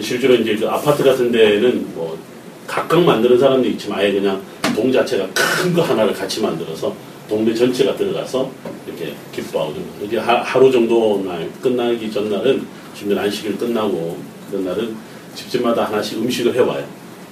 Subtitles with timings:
[0.00, 2.18] 실제로 이제 그 아파트 같은 데는 뭐
[2.66, 4.40] 각각 만드는 사람도 있지만 아예 그냥
[4.74, 6.94] 동 자체가 큰 거 하나를 같이 만들어서
[7.28, 8.50] 동네 전체가 들어가서
[8.86, 14.18] 이렇게 기뻐하고 이게 하루 정도 날 끝나기 전날은 주민 안식일 끝나고
[14.50, 14.94] 그런 날은
[15.34, 16.84] 집집마다 하나씩 음식을 해와요.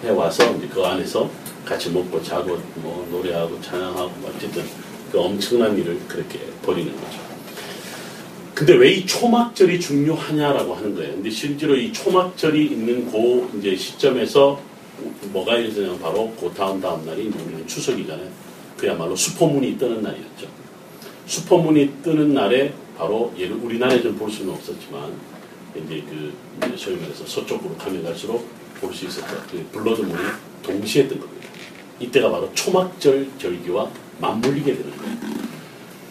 [0.02, 1.28] 해와서 이제 그 안에서
[1.64, 4.64] 같이 먹고 자고 뭐 노래하고 찬양하고 뭐 어쨌든
[5.12, 7.31] 그 엄청난 일을 그렇게 벌이는 거죠.
[8.54, 11.14] 근데 왜 이 초막절이 중요하냐라고 하는 거예요.
[11.14, 14.60] 근데 실제로 이 초막절이 있는 그 이제 시점에서
[15.32, 18.28] 뭐가 있었냐면 바로 그 다음 다음 날이 우리는 추석이잖아요.
[18.76, 20.46] 그야말로 수포문이 뜨는 날이었죠.
[21.26, 25.12] 수포문이 뜨는 날에 바로 얘를 우리나라에서는 볼 수는 없었지만
[25.74, 26.32] 이제 그
[26.76, 28.46] 소위 말해서 서쪽으로 가면 갈수록
[28.80, 30.18] 볼 수 있었던 그 블러드 문이
[30.62, 31.48] 동시에 뜬 겁니다.
[32.00, 33.88] 이때가 바로 초막절 절기와
[34.20, 35.41] 맞물리게 되는 거예요.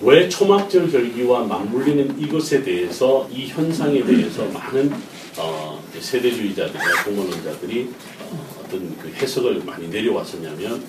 [0.03, 4.91] 왜 초막절 절기와 맞물리는 이것에 대해서 이 현상에 대해서 많은
[5.37, 7.87] 어, 세대주의자들과 공헌론자들이
[8.31, 10.83] 어, 어떤 그 해석을 많이 내려왔었냐면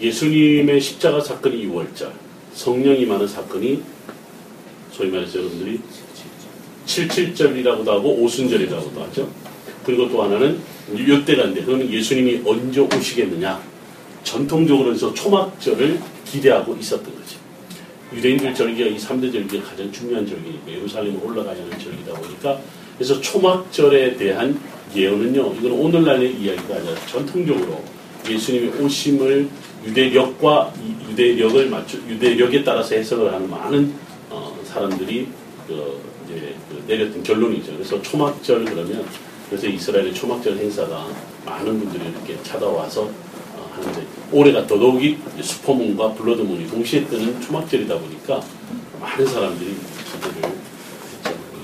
[0.00, 2.10] 예수님의 십자가 사건이 6월절,
[2.52, 3.82] 성령이 많은 사건이
[4.90, 5.80] 소위 말해서 여러분들이
[6.84, 9.30] 77절이라고도 하고 오순절이라고도 하죠.
[9.84, 10.58] 그리고 또 하나는
[10.92, 13.62] 이때가인데 그러면 예수님이 언제 오시겠느냐?
[14.24, 17.15] 전통적으로 해서 초막절을 기대하고 있었던.
[18.16, 22.60] 유대인들 절기가 이 3대 절기가 가장 중요한 절기니까 예루살렘 올라가야 하는 절기다 보니까
[22.96, 24.58] 그래서 초막절에 대한
[24.94, 25.54] 예언은요.
[25.58, 27.84] 이건 오늘날의 이야기가 아니라 전통적으로
[28.28, 29.48] 예수님의 오심을
[29.84, 30.72] 유대력과
[31.10, 33.92] 유대력을 맞추 유대력에 따라서 해석을 하는 많은
[34.30, 35.28] 어, 사람들이
[35.68, 37.72] 그 이제 그 내렸던 결론이죠.
[37.74, 39.04] 그래서 초막절 그러면
[39.50, 41.06] 그래서 이스라엘의 초막절 행사가
[41.44, 43.10] 많은 분들이 이렇게 찾아와서
[44.32, 48.42] 올해가 더더욱이 슈퍼문과 blood moon이 동시에 뜨는 초막절이다 보니까
[49.00, 49.74] 많은 사람들이
[50.12, 50.56] 기대를.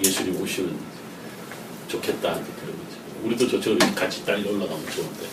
[0.05, 0.77] 예수님 오시면
[1.89, 3.25] 좋겠다 그런 거죠.
[3.25, 5.27] 우리도 저쪽으로 같이 딸려 올라가면 좋은데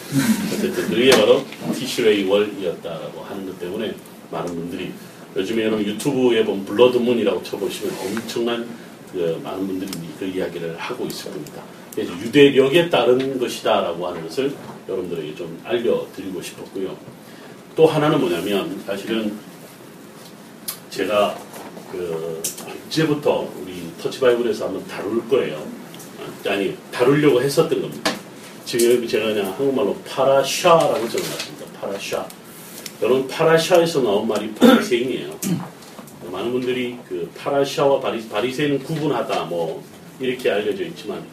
[0.54, 3.96] 어쨌든 그게 바로 티슈레이 월이었다라고 하는 것 때문에
[4.32, 4.92] 많은 분들이
[5.36, 8.68] 요즘에 여러분 유튜브에 보면 blood moon이라고 쳐보시면 엄청난
[9.12, 11.64] 그 많은 분들이 그 이야기를 하고 있을 겁니다.
[11.96, 14.54] 그래서 유대력에 따른 것이다라고 하는 것을
[14.90, 16.98] 여러분들에게 좀 알려드리고 싶었고요.
[17.76, 19.38] 또 하나는 뭐냐면 사실은
[20.90, 21.38] 제가
[21.92, 22.42] 그
[22.88, 25.66] 이제부터 우리 터치바이블에서 한번 다룰 거예요.
[26.48, 28.12] 아니 다루려고 했었던 겁니다.
[28.66, 31.66] 지금 여기 제가 그냥 한국말로 파라샤라고 적어놨습니다.
[31.80, 32.28] 파라샤.
[33.02, 35.40] 여러분 파라샤에서 나온 말이 바리새인이에요.
[36.32, 39.84] 많은 분들이 그 파라샤와 바리, 바리새는 구분하다 뭐
[40.20, 41.24] 이렇게 알려져 있지만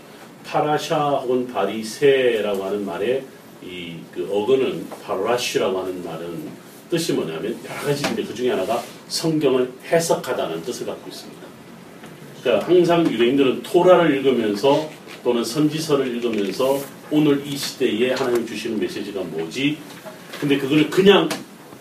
[0.44, 3.24] 파라샤 혹은 바리새라고 하는 말에
[3.66, 6.48] 이 그 어근은 파라쉬라고 하는 말은
[6.88, 11.42] 뜻이 뭐냐면 여러 가지인데 그 중에 하나가 성경을 해석하다는 뜻을 갖고 있습니다.
[12.42, 14.88] 그러니까 항상 유대인들은 토라를 읽으면서
[15.22, 19.76] 또는 선지서를 읽으면서 오늘 이 시대에 하나님 주시는 메시지가 뭐지?
[20.40, 21.28] 근데 그거를 그냥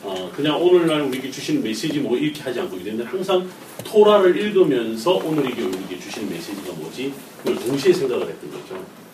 [0.03, 3.50] 어, 그냥 오늘날 우리에게 주시는 메시지 뭐 이렇게 하지 않고 유대인들은 항상
[3.85, 7.13] 토라를 읽으면서 오늘에게 우리에게 주시는 메시지가 뭐지?
[7.38, 9.04] 그걸 동시에 생각을 했던 거죠.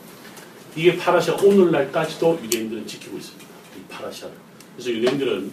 [0.75, 3.47] 이게 파라샤 오늘날까지도 유대인들은 지키고 있습니다.
[3.77, 4.33] 이 파라샤를.
[4.75, 5.51] 그래서 유대인들은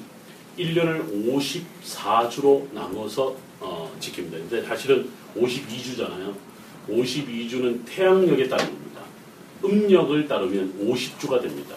[0.59, 4.33] 1년을 54주로 나눠서 어, 지킵니다.
[4.33, 6.35] 근데 사실은 52주잖아요.
[6.89, 9.03] 52주는 태양력에 따른 겁니다.
[9.65, 11.75] 음력을 따르면 50주가 됩니다.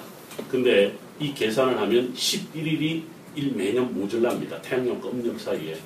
[0.50, 3.04] 근데 이 계산을 하면 11일이
[3.36, 4.62] 일 매년 모자랍니다.
[4.62, 5.78] 태양력과 음력 사이에.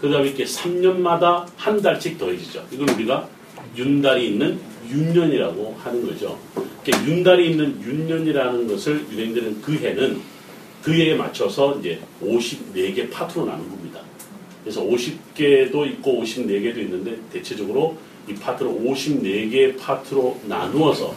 [0.00, 2.66] 그 다음에 이렇게 3년마다 한 달씩 더해지죠.
[2.72, 3.28] 이걸 우리가
[3.76, 4.58] 윤달이 있는
[4.88, 6.38] 윤년이라고 하는 거죠.
[6.82, 10.20] 그러니까 윤달이 있는 윤년이라는 것을 유대인들은 그 해는
[10.82, 14.00] 그 해에 맞춰서 이제 54개 파트로 나눈 겁니다.
[14.62, 17.96] 그래서 50개도 있고 54개도 있는데 대체적으로
[18.28, 21.14] 이 파트를 54개 파트로 나누어서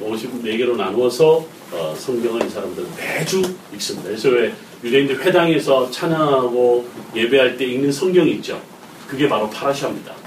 [0.00, 3.42] 54개로 나누어서 어, 성경을 이 사람들은 매주
[3.74, 4.08] 읽습니다.
[4.08, 4.52] 그래서 왜
[4.84, 8.60] 유대인들 회당에서 찬양하고 예배할 때 읽는 성경이 있죠.
[9.06, 10.21] 그게 바로 파라샤입니다.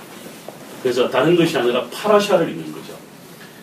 [0.85, 2.95] 그래서 다른 것이 아니라 파라샤를 읽는 거죠.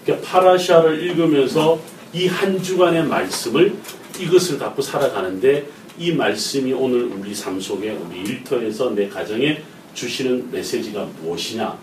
[0.04, 1.80] 그러니까 파라샤를 읽으면서
[2.12, 3.76] 이 한 주간의 말씀을
[4.18, 5.68] 이것을 갖고 살아가는데
[6.00, 9.62] 이 말씀이 오늘 우리 삶 속에 우리 일터에서 내 가정에
[9.94, 11.78] 주시는 메시지가 무엇이냐.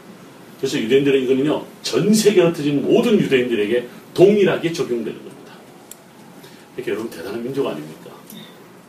[0.60, 5.54] 그래서 유대인들은 이거는요, 전 세계에 흩어진 모든 유대인들에게 동일하게 적용되는 겁니다.
[6.76, 8.12] 이렇게 여러분 대단한 민족 아닙니까?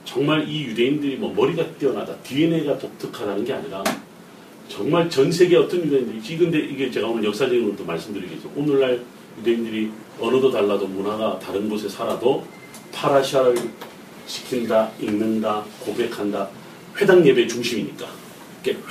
[0.05, 3.85] 정말 이 유대인들이 뭐 머리가 뛰어나다, DNA가 독특하다는 게 아니라
[4.71, 8.53] 정말 전 세계 어떤 유대인들이, 근데 이게 제가 오늘 역사적인 것도 말씀드리겠죠.
[8.55, 9.03] 오늘날
[9.41, 9.91] 유대인들이
[10.21, 12.47] 언어도 달라도 문화가 다른 곳에 살아도
[12.93, 13.57] 파라샤를
[14.27, 16.49] 시킨다, 읽는다, 고백한다.
[16.97, 18.07] 회당 예배 중심이니까.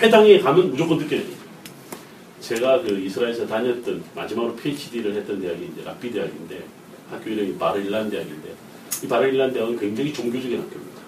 [0.02, 1.40] 회당에 가면 무조건 듣게 됩니다.
[2.42, 6.64] 제가 그 이스라엘에서 다녔던 마지막으로 PhD를 했던 대학이 이제 라피 대학인데
[7.10, 8.54] 학교 이름이 바르일란 대학인데
[9.04, 11.00] 이 바르일란 대학은 굉장히 종교적인 학교입니다.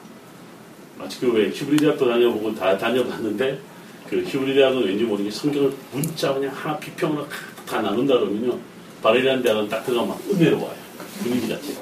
[0.98, 3.71] 마치 그왜 히브리 대학도 다녀보고 다 다녀봤는데
[4.12, 7.26] 그 히브리 대학은 왠지 모르게 성경을 문자 그냥 하나 비평으로
[7.66, 8.60] 다 나눈다 그러면요.
[9.02, 10.76] 바르일란 대학은 딱 들어가면 막 은혜로 와요.
[11.24, 11.78] 분위기 자체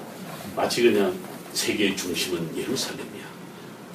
[0.55, 1.11] 마치 그냥
[1.53, 3.23] 세계의 중심은 예루살렘이야.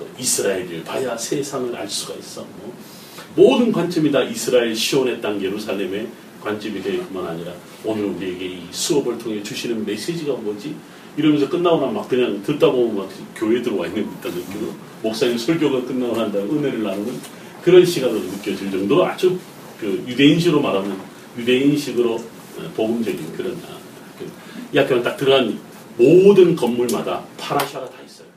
[0.00, 2.44] 또 이스라엘을 봐야 세상을 알 수가 있어.
[2.56, 2.76] 뭐.
[3.36, 6.08] 모든 관점이 다 이스라엘 시온의 땅 예루살렘의
[6.42, 7.52] 관점이 될 뿐만 아니라
[7.84, 10.75] 오늘 우리에게 이 수업을 통해 주시는 메시지가 뭐지?
[11.16, 14.72] 이러면서 끝나고 나면 막 그냥 듣다 보면 막 교회 들어와 있는 듯한 느낌으로
[15.04, 19.38] 목사님 설교가 끝나고 난 다음에 은혜를 나누는 그런 시간으로 느껴질 정도로 아주
[19.81, 21.00] 그 유대인식으로 말하면
[21.38, 23.78] 유대인식으로 어, 복음적인 그런 아,
[24.19, 25.58] 그이 학교는 딱 들어간
[25.96, 28.28] 모든 건물마다 파라샤가 다 있어요.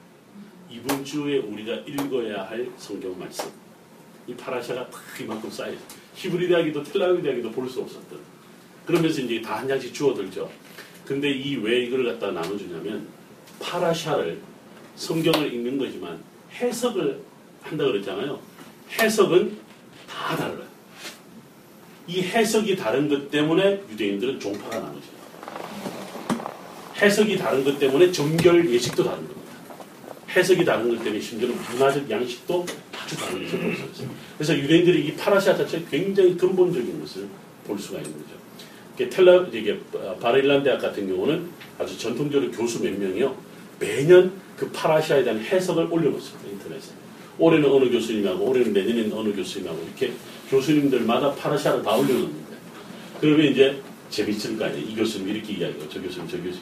[0.72, 3.50] 이번 주에 우리가 읽어야 할 성경 말씀.
[4.28, 5.86] 이 파라샤가 딱 이만큼 쌓여 있어요.
[6.16, 8.20] 히브리 대학이도 텔라비 대학이도 볼 수 없었던.
[8.86, 10.50] 그러면서 이제 다 한 장씩 주어들죠.
[11.06, 13.08] 근데 이 왜 이걸 갖다 나눠주냐면
[13.60, 14.40] 파라샤를
[14.96, 16.18] 성경을 읽는 거지만
[16.54, 17.20] 해석을
[17.62, 18.40] 한다 그랬잖아요.
[19.00, 19.58] 해석은
[20.10, 20.68] 다 달라요.
[22.08, 25.18] 이 해석이 다른 것 때문에 유대인들은 종파가 나눠져요.
[27.02, 29.38] 해석이 다른 것 때문에 정결 예식도 다른 겁니다.
[30.36, 32.66] 해석이 다른 것 때문에 심지어는 문화적 양식도
[33.00, 34.10] 아주 다른 것을 볼 수 있어요.
[34.38, 37.28] 그래서 유대인들이 이 파라샤 자체 굉장히 근본적인 것을
[37.66, 39.10] 볼 수가 있는 거죠.
[39.10, 39.80] 텔라 이게
[40.20, 43.38] 바레일란 대학 같은 경우는 아주 전통적으로 교수 몇 명이요
[43.80, 46.97] 매년 그 파라샤에 대한 해석을 올려놓습니다 인터넷에.
[47.40, 50.14] 올해는 어느 교수님하고 올해는 내년에는 어느 교수님하고 이렇게
[50.50, 52.58] 교수님들마다 파라샤를 다 올려놓는데
[53.22, 54.88] 그러면 이제 재밌을 거 아니에요.
[54.88, 56.62] 이 교수님 이렇게 이야기하고 저 교수님 저 교수님.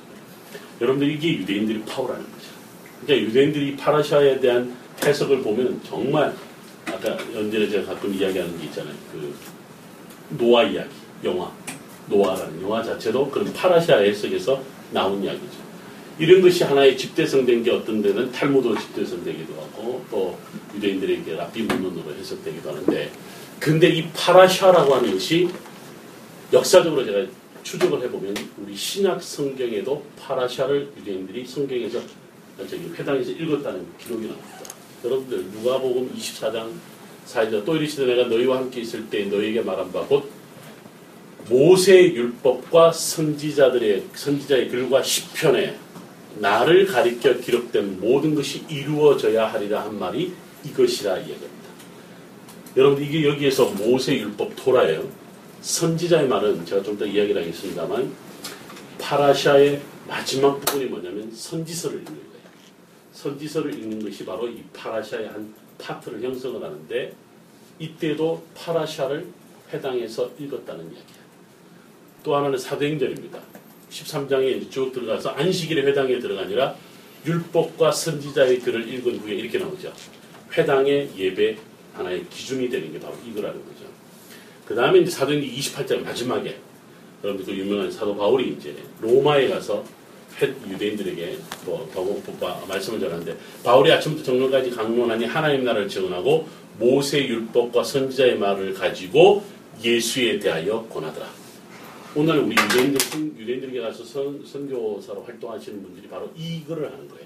[0.81, 2.47] 여러분들 이게 유대인들이 파워라는 거죠.
[3.05, 6.33] 그러니까 유대인들이 파라샤에 대한 해석을 보면 정말
[6.85, 8.95] 아까 언제나 제가 가끔 이야기하는 게 있잖아요.
[9.11, 9.33] 그
[10.37, 10.89] 노아 이야기,
[11.23, 11.51] 영화.
[12.07, 14.61] 노아라는 영화 자체도 그런 파라샤 해석에서
[14.91, 15.64] 나온 이야기죠.
[16.17, 20.37] 이런 것이 하나의 집대성된 게 어떤 데는 탈무도 집대성되기도 하고 또
[20.75, 23.11] 유대인들에게 라비 문론으로 해석되기도 하는데
[23.59, 25.49] 근데 이 파라샤라고 하는 것이
[26.53, 27.25] 역사적으로 제가
[27.63, 31.99] 추적을 해보면 우리 신약 성경에도 파라샤를 유대인들이 성경에서
[32.59, 34.59] 저기 회당에서 읽었다는 기록이 나옵니다.
[35.03, 36.69] 여러분들 누가복음 24장
[37.27, 40.29] 4절 또 이르시되 내가 너희와 함께 있을 때 너희에게 말한 바 곧
[41.49, 45.77] 모세 율법과 선지자들의 선지자의 글과 시편에
[46.39, 50.33] 나를 가리켜 기록된 모든 것이 이루어져야 하리라 한 말이
[50.63, 51.55] 이것이라 이야기합니다.
[52.77, 55.07] 여러분 이게 여기에서 모세 율법 토라예요.
[55.61, 58.13] 선지자의 말은 제가 좀 더 이야기를 하겠습니다만
[58.99, 62.45] 파라샤의 마지막 부분이 뭐냐면 선지서를 읽는 거예요.
[63.13, 67.13] 선지서를 읽는 것이 바로 이 파라샤의 한 파트를 형성을 하는데
[67.79, 69.27] 이때도 파라샤를
[69.73, 71.25] 해당해서 읽었다는 이야기예요.
[72.23, 73.39] 또 하나는 사도행전입니다.
[73.89, 76.75] 13장에 쭉 들어가서 안식일의 회당에 들어가니라
[77.25, 79.91] 율법과 선지자의 글을 읽은 후에 이렇게 나오죠.
[80.53, 81.57] 회당의 예배
[81.93, 83.85] 하나의 기준이 되는 게 바로 이거라는 거죠.
[84.65, 86.55] 그 다음에 이제 사도행전 28장 마지막에
[87.23, 89.83] 여러분들 그 유명한 사도 바울이 이제 로마에 가서
[90.69, 96.47] 유대인들에게 뭐더 말씀을 전하는데 바울이 아침부터 정론까지 강론하니 하나님 나라를 증언하고
[96.77, 99.43] 모세 율법과 선지자의 말을 가지고
[99.81, 101.44] 예수에 대하여 권하더라.
[102.17, 107.25] 오늘 우리 유대인들, 유대인들에게 가서 선, 선교사로 활동하시는 분들이 바로 이거를 하는 거예요.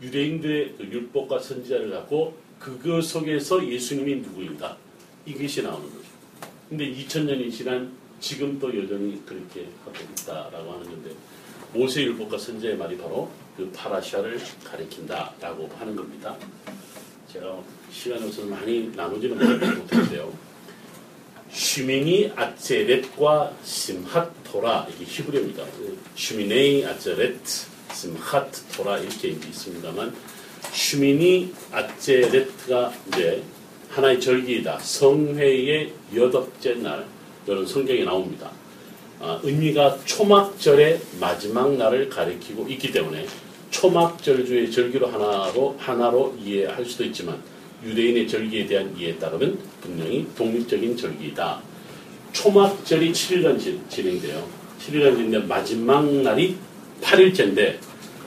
[0.00, 4.78] 유대인들의 그 율법과 선지자를 갖고 그거 속에서 예수님이 누구인가
[5.26, 6.06] 이것이 나오는 거죠.
[6.68, 11.10] 근데 2000년이 지난 지금도 여전히 그렇게 하고 있다라고 하는 건데
[11.72, 16.36] 모세 율법과 선지자의 말이 바로 그 파라샤를 가리킨다라고 하는 겁니다.
[17.32, 20.45] 제가 시간이 없어서 많이 나누지는 못했는데요.
[21.56, 25.64] 슈미니 아체렛과 심핫 토라 이게 히브리입니다.
[26.14, 27.34] 슈미네이 아체렛
[27.94, 30.14] 심핫 토라 이렇게 있습니다만
[30.70, 33.42] 슈미니 아체렛가 이제
[33.88, 34.80] 하나의 절기이다.
[34.80, 37.06] 성회의 여덟째 날
[37.46, 38.50] 이런 성경에 나옵니다.
[39.18, 43.26] 아, 의미가 초막절의 마지막 날을 가리키고 있기 때문에
[43.70, 47.42] 초막절주의 절기로 하나로 하나로 이해할 수도 있지만
[47.84, 51.60] 유대인의 절기에 대한 이해에 따르면 분명히 독립적인 절기이다.
[52.32, 54.46] 초막절이 7일간 진행돼요.
[54.80, 56.56] 7일간 진행된 마지막 날이
[57.02, 57.78] 8일째인데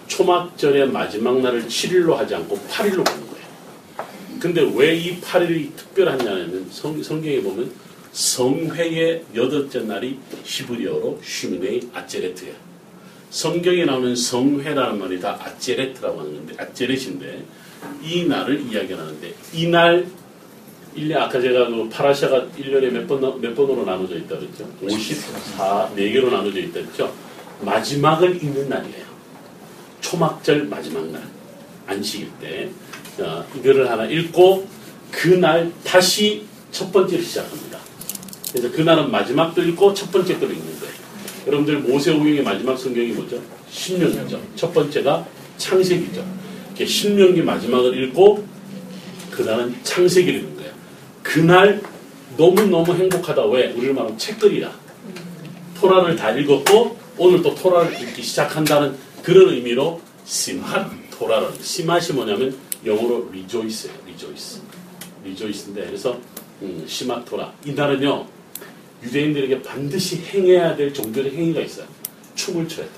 [0.08, 4.40] 초막절의 마지막 날을 7일로 하지 않고 8일로 보는 거예요.
[4.40, 7.72] 근데 왜 이 8일이 특별하냐면 성, 성경에 보면
[8.12, 12.54] 성회의 여덟째 날이 히브리어로 슈미네이 아제레트예요.
[13.30, 17.44] 성경에 나오는 성회라는 말이 다 아제레트라고 하는 건데 아제렛인데
[18.04, 20.08] 이 날을 이야기하는데 이날
[20.98, 24.68] 1년 아까 제가 그 파라샤가 1년에 몇 번 몇 번으로 나눠져 있다 그랬죠?
[24.82, 27.14] 54 4개로 나눠져 있다 그랬죠?
[27.62, 29.06] 마지막을 읽는 날이에요.
[30.02, 31.22] 초막절 마지막 날
[31.88, 32.70] 안식일 때
[33.18, 34.68] 자, 이거를 하나 읽고
[35.12, 37.80] 그날 다시 첫 번째를 시작합니다.
[38.52, 40.94] 그래서 그날은 마지막도 읽고 첫 번째 거를 읽는 거예요.
[41.48, 43.42] 여러분들 모세오경의 마지막 성경이 뭐죠?
[43.70, 44.42] 신명기죠.
[44.56, 45.26] 첫 번째가
[45.58, 46.26] 창세기죠.
[46.80, 48.48] 이렇게 신명기 마지막을 읽고
[49.32, 50.72] 그날은 창세기를 읽는 거예요.
[51.22, 51.82] 그날
[52.38, 53.48] 너무너무 행복하다.
[53.48, 53.74] 왜?
[53.74, 54.72] 우리를 말하면 책들이라.
[55.78, 63.28] 토라를 다 읽었고 오늘 또 토라를 읽기 시작한다는 그런 의미로 심핫 토라를 심핫이 뭐냐면 영어로
[63.30, 63.98] rejoice예요.
[64.06, 64.62] rejoice.
[65.24, 66.18] rejoice인데 그래서
[66.62, 67.54] 음, 심핫 토라.
[67.66, 68.26] 이날은요
[69.04, 71.88] 유대인들에게 반드시 행해야 될 종교적 행위가 있어요.
[72.36, 72.92] 춤을 춰야 돼.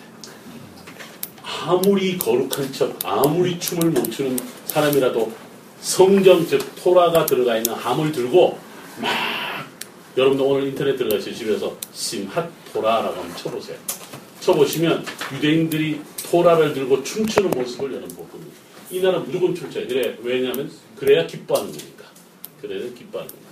[1.63, 5.31] 아무리 거룩한 척, 아무리 춤을 못 추는 사람이라도
[5.79, 8.57] 성경 즉 토라가 들어가 있는 함을 들고
[8.99, 9.11] 막
[10.17, 13.77] 여러분도 오늘 인터넷 들어가서 집에서 심핫 토라라고 한번 쳐보세요.
[14.39, 16.01] 쳐보시면 유대인들이
[16.31, 18.55] 토라를 들고 춤추는 모습을 여러분 볼 겁니다.
[18.89, 19.87] 이 나라 무조건 춤춰요.
[19.87, 22.05] 그래 왜냐하면 그래야 기뻐하는 거니까.
[22.59, 23.51] 그래야 기뻐하는 거니까.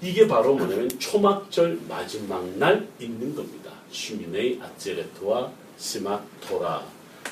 [0.00, 3.72] 이게 바로 뭐냐면 초막절 마지막 날 있는 겁니다.
[3.90, 6.84] 슈미네이 아제레트와 시마토라.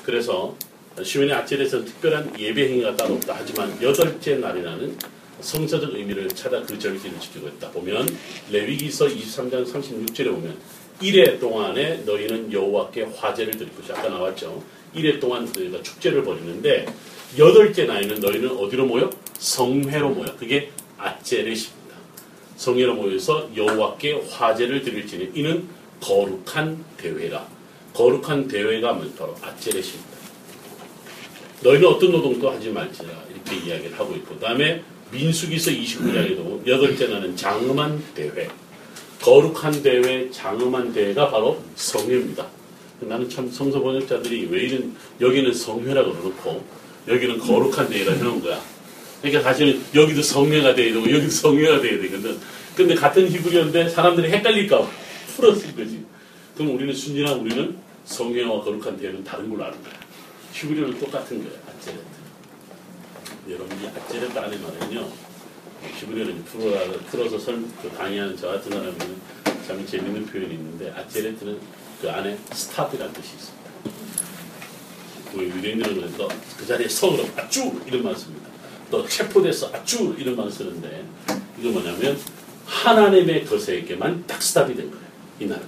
[0.03, 0.55] 그래서
[1.03, 3.35] 슈미네이 아제레트는 특별한 예배 행위가 따로 없다.
[3.37, 4.97] 하지만 여덟째 날이라는
[5.41, 7.69] 성서적 의미를 찾아 그 절기를 지키고 있다.
[7.71, 8.07] 보면
[8.51, 10.57] 레위기서 23장 36절에 보면
[11.01, 14.63] 이래 동안에 너희는 여호와께 화제를 드릴 것이 아까 나왔죠.
[14.95, 16.87] 이래 동안 너희가 축제를 벌이는데
[17.37, 19.09] 여덟째 날에는 너희는 어디로 모여?
[19.37, 20.35] 성회로 모여.
[20.37, 21.95] 그게 아제렛입니다.
[22.55, 25.67] 성회로 모여서 여호와께 화제를 드릴지는 이는
[26.01, 27.56] 거룩한 대회라.
[27.97, 30.17] 거룩한 대회가 뭐 바로 아제렛입니다.
[31.63, 37.35] 너희는 어떤 노동도 하지 말지라 이렇게 이야기를 하고 있고 그 다음에 민수기서 29장에도 여덟째 날은
[37.35, 38.47] 장엄한 대회
[39.19, 42.45] 거룩한 대회, 장엄한 대회가 바로 성회입니다.
[42.99, 46.63] 나는 참 성서 번역자들이 왜 이런 여기는 성회라고 그러놓고
[47.07, 48.61] 여기는 거룩한 대회라 해놓은 거야.
[49.21, 52.37] 그러니까 사실은 여기도 성회가 돼야 되고 여기도 성회가 돼야 되거든.
[52.75, 54.87] 근데 같은 히브리어인데 사람들이 헷갈릴까 봐
[55.35, 56.05] 풀었을 거지.
[56.55, 59.93] 그럼 우리는 순진한 우리는 성회와 거룩한 대회는 다른 걸로 아는 거야.
[60.53, 61.59] 히브리어는 똑같은 거야.
[61.67, 62.03] 아제레트.
[63.49, 65.07] 여러분 이 아제레트 안에 말은요.
[65.99, 68.97] 히브리어는 풀어, 풀어서 설, 그 강의하는 저 같은 사람은
[69.67, 71.59] 참 재밌는 표현이 있는데 아제레트는
[72.01, 73.67] 그 안에 stop이라는 뜻이 있습니다.
[75.33, 78.49] 우리 유대인들은 그래서 그 자리에 서 그럼 아쭈 이런 말 씁니다.
[78.89, 81.05] 또 체포돼서 아쭈 이런 말 쓰는데
[81.59, 82.17] 이거 뭐냐면
[82.65, 85.05] 하나님의 것에게만 딱 stop이 된 거예요.
[85.39, 85.61] 이날.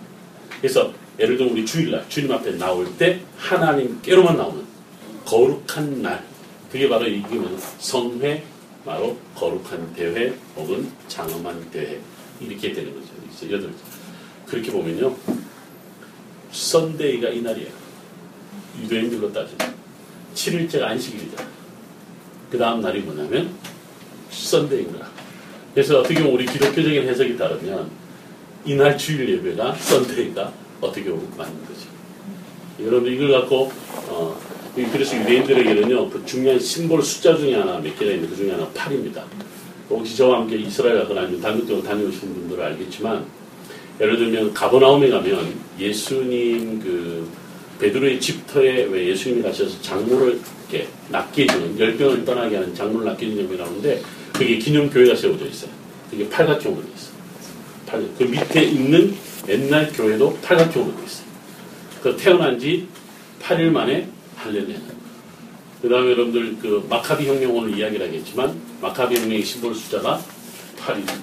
[0.62, 4.64] 그래서 예를 들어 우리 주일날 주님 앞에 나올 때 하나님께로만 나오는
[5.26, 6.24] 거룩한 날
[6.72, 8.44] 그게 바로 이게 뭐 성회
[8.86, 12.00] 바로 거룩한 대회 혹은 장엄한 대회
[12.40, 13.08] 이렇게 되는 거죠.
[13.22, 13.74] 그래서 여덟
[14.46, 15.16] 그렇게 보면요.
[16.52, 17.70] 썬데이가 이 날이에요.
[18.82, 19.76] 유대인들로 따지면
[20.34, 21.48] 7일째가 안식일이잖아.
[22.50, 23.54] 그 다음 날이 뭐냐면
[24.92, 25.12] 거야.
[25.74, 27.90] 그래서 어떻게 보면 우리 기독교적인 해석이 따르면
[28.66, 31.90] 이날 주일 예배가 썬데이가 어떻게 맞는 거죠.
[32.82, 33.72] 여러분 이걸 갖고
[34.08, 34.40] 어,
[34.92, 39.24] 그래서 유대인들에게는요 그 중요한 심볼 숫자 중에 하나 몇 개가 있는데 그 중에 하나 8입니다.
[39.90, 43.26] 혹시 저와 함께 이스라엘 가거나 아니면 단국적으로 다녀오신 분들은 알겠지만
[44.00, 47.28] 예를 들면 가버나움에 가면 예수님 그
[47.80, 53.48] 베드로의 집터에 왜 예수님이 가셔서 장로를 이렇게 낫게 해주는 열병을 떠나게 하는 장로를 낫게 해주는
[53.48, 54.02] 점이 나오는데
[54.34, 55.72] 그게 기념교회가 세워져 있어요.
[56.10, 57.14] 그게 팔각형으로 돼 있어요.
[57.86, 59.16] 팔, 그 밑에 있는
[59.48, 61.28] 옛날 교회도 팔각형으로 돼 있어요.
[62.02, 62.88] 그 태어난 지
[63.42, 64.08] 8일 만에
[64.46, 64.80] 해요.
[65.82, 70.22] 그 다음에 여러분들 그 마카비 혁명 오늘 이야기를 하겠지만 마카비 혁명의 심볼 숫자가
[70.78, 71.14] 8입니다.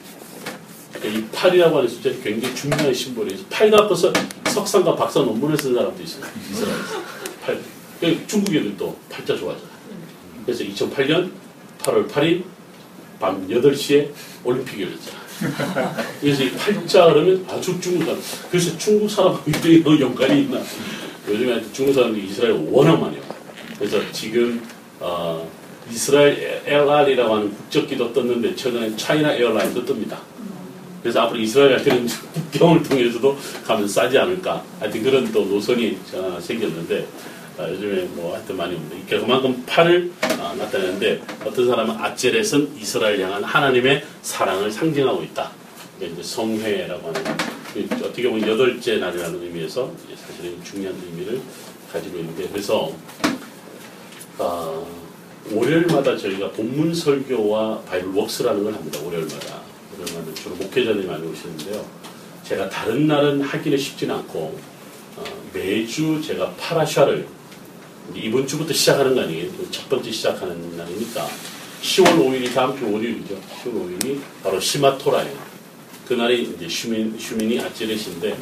[0.92, 3.44] 그러니까 이 8이라고 하는 숫자는 굉장히 중요한 symbol이에요.
[3.50, 4.12] 8 갖고서
[4.48, 6.24] 석사와 박사 논문을 쓴 사람도 있어요.
[6.50, 7.02] 이스라엘에서.
[7.44, 7.60] 8.
[8.00, 9.76] 그러니까 중국 애들도 팔자 좋아하잖아요.
[10.44, 11.30] 그래서 2008년
[11.80, 12.44] 8월 8일
[13.20, 14.10] 밤 8시에
[14.44, 15.25] 올림픽이 열렸잖아요.
[16.20, 18.20] 그래서 이 팔자 그러면 아주 중국 사람.
[18.50, 20.60] 그래서 중국 사람하고 연관이 있나.
[21.28, 23.26] 요즘에 중국 사람들이 이스라엘 워낙 많이 와요.
[23.78, 24.62] 그래서 지금
[25.00, 25.48] 어,
[25.90, 30.16] 이스라엘 에어라인이라고 하는 국적기도 떴는데 최근에 차이나 에어라인도 뜹니다.
[31.02, 34.62] 그래서 앞으로 이스라엘 같은 국경을 통해서도 가면 싸지 않을까.
[34.80, 37.06] 하여튼 그런 또 노선이 어, 생겼는데
[37.58, 39.18] 어, 요즘에 뭐 하여튼 많이 옵니다.
[39.18, 45.52] 그만큼 팔을 어, 나타내는데 어떤 사람은 아젤렛은 이스라엘 향한 하나님의 사랑을 상징하고 있다.
[45.96, 47.24] 이게 이제 성회라고 하는
[48.04, 49.90] 어떻게 보면 여덟째 날이라는 의미에서
[50.26, 51.40] 사실은 중요한 의미를
[51.90, 52.92] 가지고 있는데 그래서
[54.38, 54.86] 어,
[55.50, 59.00] 월요일마다 저희가 본문 설교와 바이블 웍스라는 걸 합니다.
[59.02, 59.60] 월요일마다.
[59.98, 61.84] 월요일마다 주로 목회자들이 많이 오시는데요.
[62.42, 64.58] 제가 다른 날은 하기는 쉽지는 않고
[65.16, 67.35] 어, 매주 제가 파라샤를
[68.14, 69.50] 이번 주부터 시작하는 거 아니에요?
[69.70, 71.26] 첫 번째 시작하는 날이니까
[71.82, 73.34] 10월 5일이 다음 주 월요일이죠.
[73.64, 75.36] 10월 5일이 바로 시마토라예요.
[76.08, 78.36] 그날이 이제 슈민, 슈민이 아찌렛인데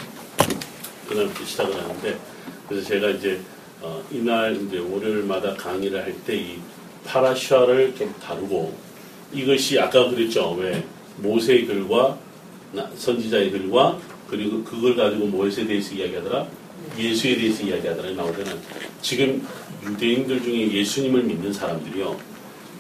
[1.09, 2.19] 그날부터 시작을 하는데
[2.69, 3.41] 그래서 제가 이제
[3.81, 6.59] 어, 이날 이제 월요일마다 강의를 할 때 이
[7.05, 8.75] 파라샤를 좀 다루고
[9.33, 10.53] 이것이 아까 그랬죠.
[10.59, 10.83] 왜
[11.19, 12.19] 모세의 글과
[12.73, 13.99] 나- 선지자의 글과
[14.31, 16.47] 그리고 그걸 가지고 무엇에 대해서 이야기하더라?
[16.99, 18.59] 예수에 대해서 이야기하더라 나오잖아요.
[19.03, 19.47] 지금
[19.85, 22.17] 유대인들 중에 예수님을 믿는 사람들이요.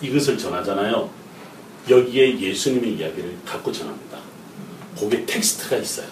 [0.03, 1.11] 이것을 전하잖아요.
[1.89, 4.19] 여기에 예수님의 이야기를 갖고 전합니다.
[4.97, 6.07] 거기에 텍스트가 있어요.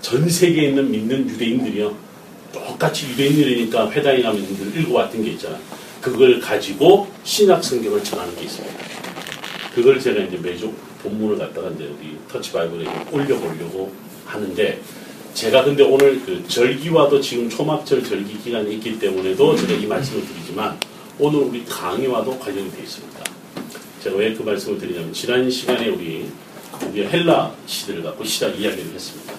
[0.00, 1.96] 전 세계에 있는 믿는 유대인들이요.
[2.52, 5.60] 똑같이 유대인들이니까 회당에 가면 늘 읽어왔던 게 있잖아요.
[6.00, 8.76] 그걸 가지고 신약 성경을 전하는 게 있습니다.
[9.74, 13.92] 그걸 제가 이제 매주 본문을 갖다가 이제 우리 터치 바이블에 올려보려고
[14.26, 14.80] 하는데
[15.34, 20.78] 제가 근데 오늘 그 절기와도 지금 초막절 절기 기간이 있기 때문에도 제가 이 말씀을 드리지만
[21.18, 23.24] 오늘 우리 강의와도 관련이 되어 있습니다.
[24.02, 26.26] 제가 왜 그 말씀을 드리냐면 지난 시간에 우리
[26.94, 29.34] 헬라 시대를 갖고 시작 이야기를 했습니다.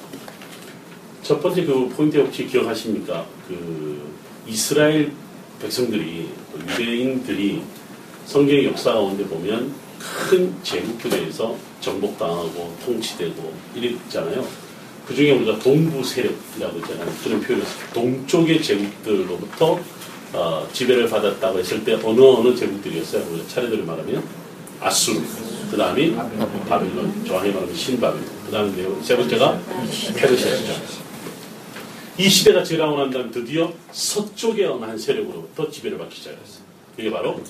[1.22, 3.26] 첫 번째 그 포인트 혹시 기억하십니까?
[3.48, 4.02] 그
[4.48, 5.12] 이스라엘
[5.62, 6.28] 백성들이
[6.70, 7.62] 유대인들이
[8.26, 14.63] 성경의 역사 가운데 보면 큰 제국들에서 정복당하고 통치되고 이랬잖아요.
[15.08, 17.14] 그 중에 우리가 동부 세력이라고 있잖아요.
[17.24, 17.66] 그런 표현을.
[17.94, 19.80] 동쪽의 제국들로부터
[20.34, 23.24] 어, 지배를 받았다고 했을 때 어느 어느 제국들이었어요.
[23.32, 24.24] 우리가 차례대로 말하면
[24.80, 25.22] 아수르,
[25.70, 26.16] 그 다음이
[26.68, 29.60] 바빌론, 정확히 말하면 신바빌론, 그 다음에 세 번째가
[30.16, 30.74] 페르시아죠.
[32.18, 36.64] 이 시대가 지나고 난 다음 드디어 서쪽의 어느 한 세력으로부터 지배를 받기 시작했어요.
[36.96, 37.42] 그게 바로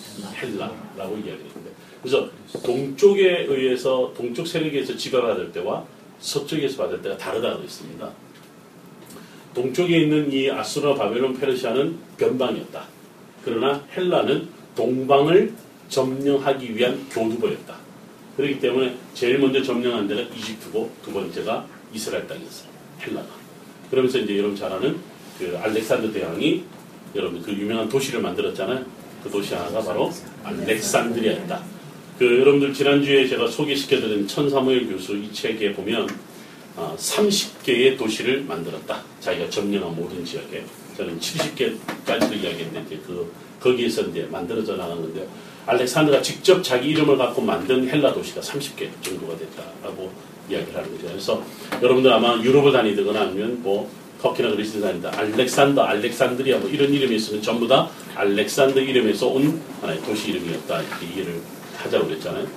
[0.42, 2.30] 헬라라고 이야기했는데 그래서
[2.64, 5.86] 동쪽에 의해서 동쪽 세력에 서 지배를 받을 때와
[6.24, 8.10] 서쪽에서 받을 때가 다르다고 했습니다.
[9.54, 12.86] 동쪽에 있는 이 아수라, 바벨론, 페르시아는 변방이었다.
[13.44, 15.54] 그러나 헬라는 동방을
[15.90, 17.76] 점령하기 위한 교두보였다.
[18.38, 22.70] 그렇기 때문에 제일 먼저 점령한 데가 이집트고 두 번째가 이스라엘 땅이었어요.
[23.02, 23.28] 헬라가.
[23.92, 24.98] 그러면서 이제 여러분 잘 아는
[25.38, 26.64] 그 알렉산더 대왕이
[27.16, 28.84] 여러분 그 유명한 도시를 만들었잖아요.
[29.24, 30.12] 그 도시 하나가 바로
[30.44, 31.64] 알렉산드리아였다.
[32.18, 36.08] 그 여러분들 지난주에 제가 소개시켜드린 천사무엘 교수 이 책에 보면
[36.76, 39.02] 어, 30개의 도시를 만들었다.
[39.20, 40.64] 자기가 점령한 모든 지역에.
[40.98, 45.26] 저는 70개까지도 이야기했는데 그 거기에서 이제 만들어져 건데요.
[45.66, 50.12] 알렉산드가 직접 자기 이름을 갖고 만든 헬라 도시가 30개 정도가 됐다라고
[50.50, 51.08] 이야기를 하는 거죠.
[51.08, 51.44] 그래서
[51.82, 53.90] 여러분들 아마 유럽을 다니거나 아니면 뭐
[54.22, 60.02] 터키나 그리스를 다니다 알렉산더, 알렉산드리아 뭐 이런 이름이 있으면 전부 다 알렉산더 이름에서 온 하나의
[60.02, 61.42] 도시 이름이었다 이렇게 이해를
[61.78, 62.48] 하자고 그랬잖아요.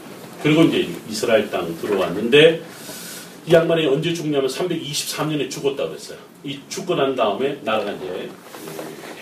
[0.43, 2.63] 그리고 이제 이스라엘 땅 들어왔는데
[3.47, 6.19] 이 양반이 언제 죽냐면 323년에 죽었다고 했어요.
[6.45, 8.29] 이 죽고 난 다음에 나라가 이제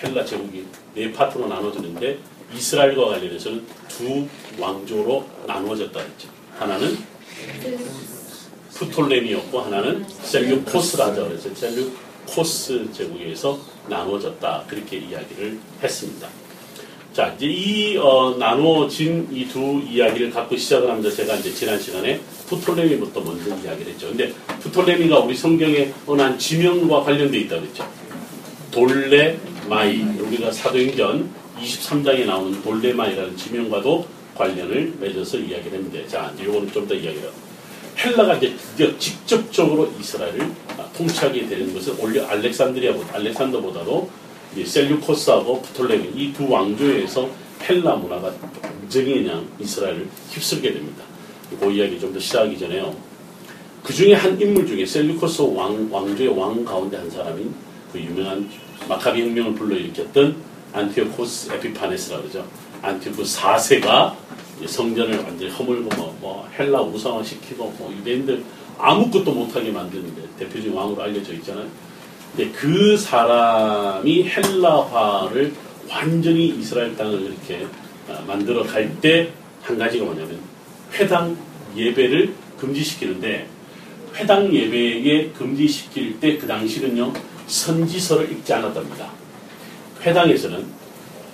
[0.03, 2.19] 그 헬라 제국이 네 파트로 나눠지는데
[2.55, 4.27] 이스라엘과 관련해서는 두
[4.59, 6.29] 왕조로 나누어졌다 했죠.
[6.59, 6.97] 하나는
[8.75, 11.29] 프톨레미였고 하나는 셀류코스라죠.
[11.29, 14.65] 그래서 셀류코스 제국에서 나누어졌다.
[14.69, 16.29] 그렇게 이야기를 했습니다.
[17.15, 22.21] 자, 이제 이 어, 나누어진 이 두 이야기를 갖고 시작을 하면서 제가 이제 지난 시간에
[22.49, 24.09] 프톨레미부터 먼저 이야기를 했죠.
[24.09, 27.89] 근데 프톨레미가 우리 성경에 어느 한 지명과 관련돼 있다고 그랬죠.
[28.73, 36.89] 돌레마이 우리가 사도행전 23장에 나오는 돌레마이라는 지명과도 관련을 맺어서 이야기를 했는데 자 이제 요거는 좀
[36.89, 37.35] 더 이야기를 하고
[37.97, 40.51] 헬라가 이제 드디어 직접적으로 이스라엘을
[40.97, 44.24] 통치하게 되는 것은 오히려 알렉산드리아보다 알렉산더보다도 이
[44.63, 47.29] 셀류코스하고 프톨레미 이 두 왕조에서
[47.69, 48.33] 헬라 문화가
[48.91, 51.03] 그냥 이스라엘을 휩쓸게 됩니다.
[51.59, 52.95] 그 이야기 좀 더 시작하기 전에요.
[53.83, 57.53] 그 중에 한 인물 중에 셀류코스 왕, 왕조의 왕 가운데 한 사람인
[57.93, 58.49] 그 유명한
[58.89, 60.37] 마카비 혁명을 불러일으켰던
[60.73, 62.47] 안티오코스 에피파네스라고 그러죠.
[62.83, 64.15] 안티오코스 4세가
[64.67, 68.43] 성전을 완전히 허물고 뭐, 뭐 헬라 우상화시키고 뭐 유대인들
[68.79, 71.67] 아무것도 못하게 만드는데 대표적인 왕으로 알려져 있잖아요.
[72.37, 75.53] 근데 그 사람이 헬라화를
[75.89, 77.67] 완전히 이스라엘 땅을 이렇게
[78.27, 79.31] 만들어 갈 때
[79.65, 80.39] 한 가지가 뭐냐면
[80.93, 81.37] 회당
[81.75, 83.47] 예배를 금지시키는데
[84.15, 87.13] 회당 예배에 금지시킬 때 그 당시는요
[87.47, 89.11] 선지서를 읽지 않았답니다.
[90.03, 90.65] 회당에서는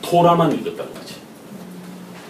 [0.03, 1.15] 토라만 읽었다는 거지.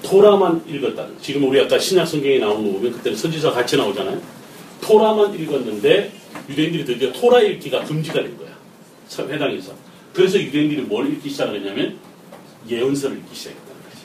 [0.03, 1.21] 토라만 읽었다는 거.
[1.21, 4.21] 지금 우리 아까 신약 성경에 나온 거 보면 그때는 선지서 같이 나오잖아요.
[4.81, 6.13] 토라만 읽었는데
[6.49, 8.50] 유대인들이 드디어 토라 읽기가 금지가 된 거야.
[9.19, 9.73] 회당에서.
[10.13, 11.99] 그래서 유대인들이 뭘 읽기 시작을 했냐면
[12.69, 14.05] 예언서를 읽기 시작했다는 거지.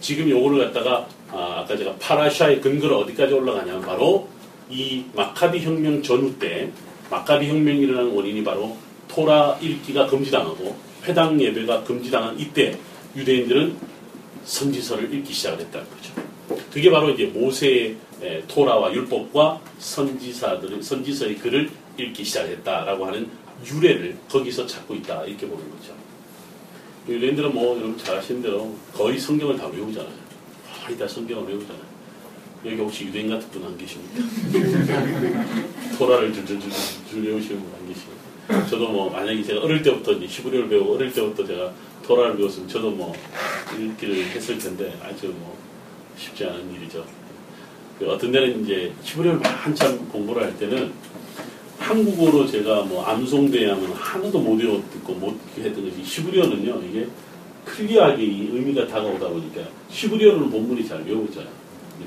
[0.00, 4.28] 지금 요거를 갖다가 아, 아까 제가 파라샤의 근거로 어디까지 올라가냐면 바로
[4.68, 6.70] 이 마카비 혁명 전후 때
[7.10, 8.76] 마카비 혁명이 일어나는 원인이 바로
[9.08, 12.78] 토라 읽기가 금지당하고 회당 예배가 금지당한 이때
[13.16, 13.76] 유대인들은
[14.44, 16.12] 선지서를 읽기 시작했다는 거죠.
[16.72, 17.96] 그게 바로 이제 모세의
[18.48, 23.28] 토라와 율법과 선지사들의 선지서의 글을 읽기 시작했다라고 하는
[23.66, 25.94] 유래를 거기서 찾고 있다 이렇게 보는 거죠.
[27.08, 30.12] 유대인들은 뭐 여러분 잘 아시는 대로 거의 성경을 다 외우잖아요.
[30.86, 31.92] 거의 다 성경을 외우잖아요.
[32.64, 34.22] 여기 혹시 유대인 같은 분 안 계십니까?
[35.98, 36.70] 토라를 줄줄줄
[37.24, 38.66] 외우시는 분 안 계십니까?
[38.68, 41.72] 저도 뭐 만약에 제가 어릴 때부터 이제 히브리어를 배우고 어릴 때부터 제가
[42.04, 43.12] 토라를 배웠으면 저도 뭐
[43.78, 45.56] 읽기를 했을 텐데 아주 뭐
[46.16, 47.04] 쉽지 않은 일이죠.
[47.98, 50.92] 그 어떤 데는 이제 히브리어를 한참 공부를 할 때는
[51.82, 57.06] 한국어로 제가 뭐 암송대하면 하나도 못 외웠고 못 했던 것이 히브리어는요 이게
[57.64, 61.46] 클리어하게 이 의미가 다가오다 보니까 히브리어로는 본문이 잘 외워져요.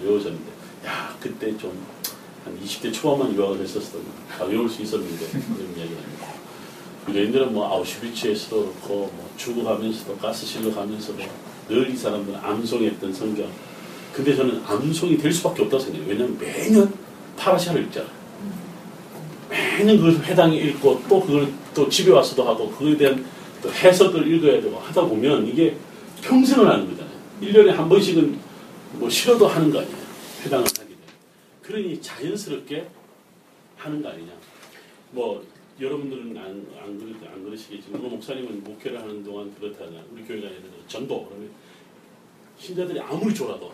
[0.04, 0.52] 외워졌는데
[0.86, 1.72] 야 그때 좀
[2.46, 3.98] 한 20대 초반만 유학을 했었어
[4.30, 6.28] 다 외울 수 있었는데 그런 이야기를 합니다.
[7.10, 11.18] 유대인들은 뭐 아우슈비츠에서도 그렇고 뭐 죽어가면서도 가스실로 가면서도
[11.70, 13.50] 늘 이 사람들은 암송했던 성경
[14.14, 16.08] 근데 저는 암송이 될 수밖에 없다고 생각해요.
[16.08, 16.94] 왜냐면 매년
[17.36, 18.12] 파라샤를 읽잖아요.
[19.50, 23.26] 매년 그걸 회당에 읽고 또 그걸 또 집에 와서도 하고 그거에 대한
[23.62, 25.76] 또 해석을 읽어야 되고 하다 보면 이게
[26.22, 27.16] 평생을 하는 거잖아요.
[27.42, 28.40] 1년에 한 번씩은
[28.94, 29.98] 뭐 싫어도 하는 거 아니에요.
[30.44, 31.00] 회당을 하게 되면.
[31.62, 32.88] 그러니 자연스럽게
[33.78, 34.32] 하는 거 아니냐.
[35.12, 35.44] 뭐
[35.80, 40.04] 여러분들은 안, 안, 그러, 안 그러시겠지만 뭐 목사님은 목회를 하는 동안 그렇다냐.
[40.12, 41.50] 우리 교회가 예를 들어 전도 그러면
[42.58, 43.74] 신자들이 아무리 졸아도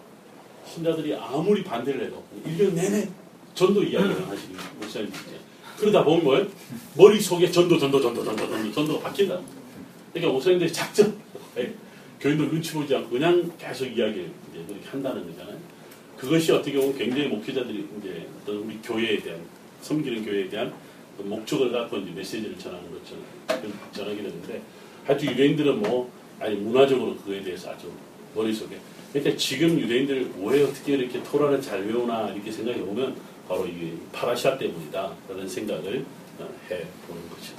[0.65, 3.09] 신자들이 아무리 반대를 해도 1년 내내
[3.53, 5.50] 전도 이야기를 하시는 목사님이죠.
[5.81, 6.47] 그러다 보면 뭐예요?
[6.95, 9.39] 머릿속에 전도, 전도, 전도, 전도, 전도, 전도가 바뀐다.
[10.13, 11.17] 그러니까 목사님들이 작전,
[11.55, 11.73] 네.
[12.19, 15.57] 교인들 눈치 보지 않고 그냥 계속 이야기를 이제 그렇게 한다는 거잖아요.
[16.17, 19.41] 그것이 어떻게 보면 굉장히 목회자들이 이제 어떤 우리 교회에 대한,
[19.81, 20.71] 섬기는 교회에 대한
[21.17, 23.23] 목적을 갖고 이제 메시지를 전하는 것처럼
[23.91, 24.61] 전하게 되는데
[25.05, 27.91] 하여튼 유대인들은 뭐, 아니 문화적으로 그거에 대해서 아주
[28.35, 28.77] 머릿속에
[29.11, 33.15] 그러니까 지금 유대인들 왜 어떻게 이렇게 토라를 잘 외우나 이렇게 생각해 보면
[33.51, 35.11] 바로 이 파라샤 때문이다.
[35.27, 36.05] 라는 생각을
[36.39, 37.53] 어, 해 보는 거죠.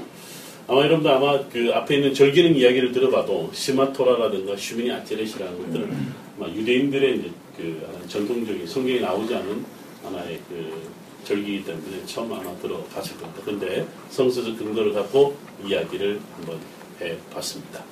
[0.66, 7.18] 아마 여러분도 아마 그 앞에 있는 절기는 이야기를 들어봐도 시마토라라든가 슈미니 아테렛이라는 것들은 아마 유대인들의
[7.18, 9.66] 이제 그 전통적인 성경에 나오지 않은
[10.02, 10.90] 하나의 그
[11.24, 13.42] 절기이기 때문에 처음 아마 들어봤을 겁니다.
[13.44, 16.58] 근데 성서적 근거를 갖고 이야기를 한번
[17.02, 17.84] 해 봤습니다.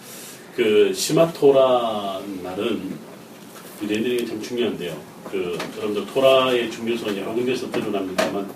[0.56, 2.98] 그 시마토라 날은
[3.82, 5.09] 유대인들에게 참 중요한데요.
[5.30, 8.50] 그 여러분들 토라의 중요성은 여러 군데서 드러납니다만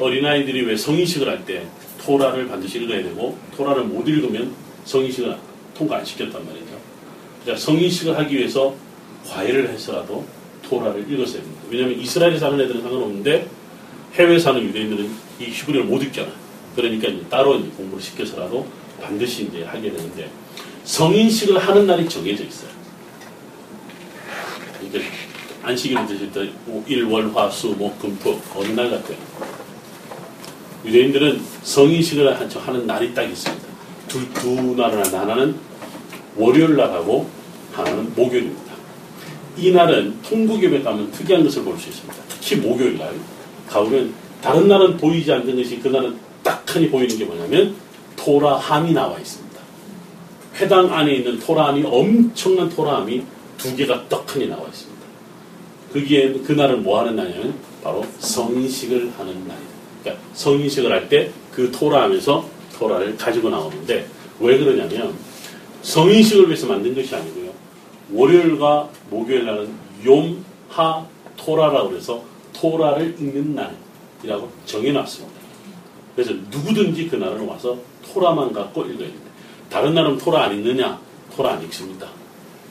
[0.00, 1.66] 어린아이들이 왜 성인식을 할 때
[2.04, 4.52] 토라를 반드시 읽어야 되고 토라를 못 읽으면
[4.84, 5.36] 성인식을
[5.76, 6.78] 통과 안 시켰단 말이죠.
[7.42, 8.74] 그러니까 성인식을 하기 위해서
[9.26, 10.24] 과외를 해서라도
[10.62, 11.62] 토라를 읽었어야 됩니다.
[11.70, 13.48] 왜냐하면 이스라엘에 사는 애들은 상관없는데
[14.14, 16.34] 해외에 사는 유대인들은 이 히브리를 못 읽잖아요.
[16.76, 18.66] 그러니까 이제 따로 이제 공부를 시켜서라도
[19.02, 20.30] 반드시 이제 하게 되는데
[20.84, 22.70] 성인식을 하는 날이 정해져 있어요.
[25.64, 26.50] 그러니까 안식일 드실 때
[26.86, 29.16] 일, 월, 화, 수, 목, 금, 토 어느 날 같아요.
[30.84, 33.64] 유대인들은 성인식을 하는 날이 딱 있습니다.
[34.06, 35.56] 두, 두 날을 하나는
[36.36, 37.28] 월요일 날하고
[37.72, 38.74] 하나는 목요일입니다.
[39.56, 42.14] 이 날은 통곡예배 가면 특이한 것을 볼 수 있습니다.
[42.28, 43.12] 특히 목요일 날
[43.68, 47.74] 가보면 다른 날은 보이지 않는 것이 그날은 딱하니 보이는 게 뭐냐면
[48.16, 49.58] 토라함이 나와 있습니다.
[50.56, 53.22] 회당 안에 있는 토라함이 엄청난 토라함이
[53.56, 54.83] 두 개가 떡하니 나와 있습니다.
[55.94, 59.74] 거기에 그날은 뭐 하는 날이냐면 바로 성인식을 하는 날이다.
[60.02, 62.44] 그러니까 성인식을 할 때 그 토라 하면서
[62.76, 64.06] 토라를 가지고 나오는데
[64.40, 65.14] 왜 그러냐면
[65.82, 67.52] 성인식을 위해서 만든 것이 아니고요.
[68.12, 69.72] 월요일과 목요일 날은
[70.04, 75.34] 용하 토라라고 해서 토라를 읽는 날이라고 정해놨습니다.
[76.16, 77.78] 그래서 누구든지 그 날은 와서
[78.12, 79.30] 토라만 갖고 읽어야 됩니다.
[79.70, 80.98] 다른 날은 토라 안 읽느냐?
[81.36, 82.08] 토라 안 읽습니다.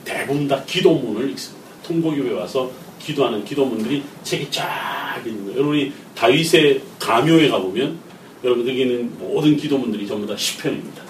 [0.04, 1.70] 대부분 다 기도문을 읽습니다.
[1.86, 2.70] 통곡교회 와서
[3.04, 5.58] 기도하는 기도문들이 책이 쫙 있는 거예요.
[5.58, 7.98] 여러분이 다윗의 가묘에 가보면
[8.42, 11.02] 여러분 거기는 모든 기도문들이 전부 다 시편입니다.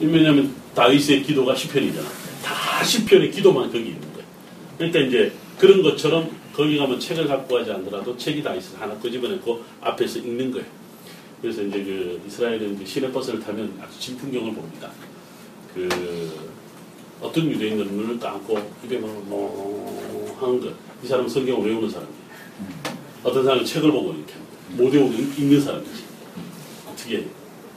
[0.00, 2.08] 왜냐하면 다윗의 기도가 시편이잖아.
[2.42, 4.26] 다 시편의 기도만 거기 있는 거예요.
[4.76, 9.62] 그러니까 이제 그런 것처럼 거기 가면 책을 갖고 가지 않더라도 책이 다 있어서 하나 끄집어내고
[9.80, 10.66] 앞에서 읽는 거예요.
[11.40, 14.90] 그래서 이제 그 이스라엘은 그 시내버스를 타면 아주 진풍경을 봅니다.
[15.74, 15.88] 그
[17.20, 20.91] 어떤 유대인들은 눈을 감고 입에 뭐 하는 거.
[21.02, 22.22] 이 사람은 성경을 외우는 사람이에요.
[23.24, 24.34] 어떤 사람은 책을 보고 이렇게
[24.70, 26.02] 못 외우고 읽는 사람이지.
[26.90, 27.26] 어떻게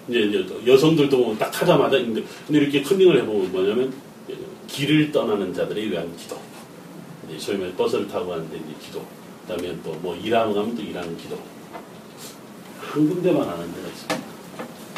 [0.08, 3.94] 이제, 이제 여성들도 보면 딱 하자마자 읽는데 근데 이렇게 컨닝을 해보면 뭐냐면
[4.68, 6.38] 길을 떠나는 자들에 위한 기도.
[7.30, 9.06] 이제 소위 말해 버스를 타고 가는데 이제 기도.
[9.48, 11.40] 그다음에 또 뭐 일하러 가면 또 일하는 기도.
[12.80, 14.26] 한 군데만 하는 데가 있습니다.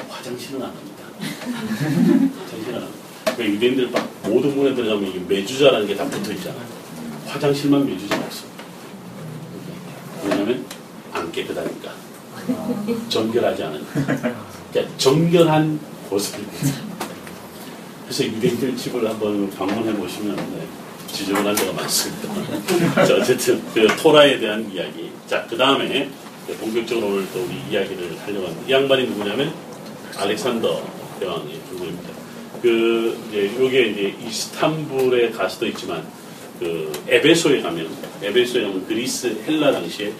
[0.09, 1.03] 화장실은 안 합니다.
[2.43, 3.07] 화장실은 안 합니다.
[3.37, 6.76] 왜 유대인들 막 모든 문에 들어가면 이게 매주자라는 게 다 붙어 있잖아요.
[7.27, 8.63] 화장실만 매주자가 없습니다.
[10.23, 10.65] 왜냐하면
[11.13, 11.91] 안 깨끗하니까.
[13.09, 14.05] 정결하지 않으니까.
[14.71, 16.39] 그러니까 정결한 곳을
[18.03, 20.65] 그래서 유대인들 집을 한번 방문해 보시면 네,
[21.11, 22.33] 지저분한 데가 많습니다.
[23.05, 25.11] 자, 어쨌든 그 토라에 대한 이야기.
[25.27, 26.09] 자, 그 다음에
[26.59, 28.65] 본격적으로 오늘 또 우리 이야기를 하려고 합니다.
[28.65, 29.53] 이 양반이 누구냐면
[30.15, 30.83] 알렉산더
[31.19, 32.09] 대왕의 부부입니다.
[32.61, 36.05] 그 이제 요게 이제 이스탄불에 갈 수도 있지만
[36.59, 37.89] 그 에베소에 가면
[38.21, 40.13] 에베소에 가면 그리스 헬라 당시에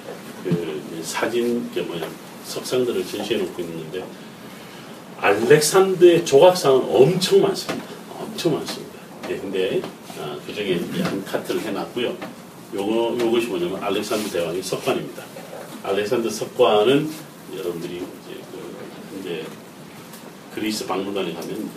[0.43, 2.07] 그 사진 그 뭐냐
[2.45, 4.03] 석상들을 전시해 놓고 있는데
[5.19, 7.85] 알렉산더의 조각상은 엄청 많습니다.
[8.19, 8.99] 엄청 많습니다.
[9.27, 9.81] 네, 근데
[10.19, 12.15] 아, 그 중에 한 카트를 해놨고요.
[12.75, 15.23] 요거 요것이 뭐냐면 알렉산더 대왕의 석관입니다.
[15.83, 17.09] 알렉산더 석관은
[17.55, 19.45] 여러분들이 이제 그 이제
[20.53, 21.69] 그리스 박물관에 가면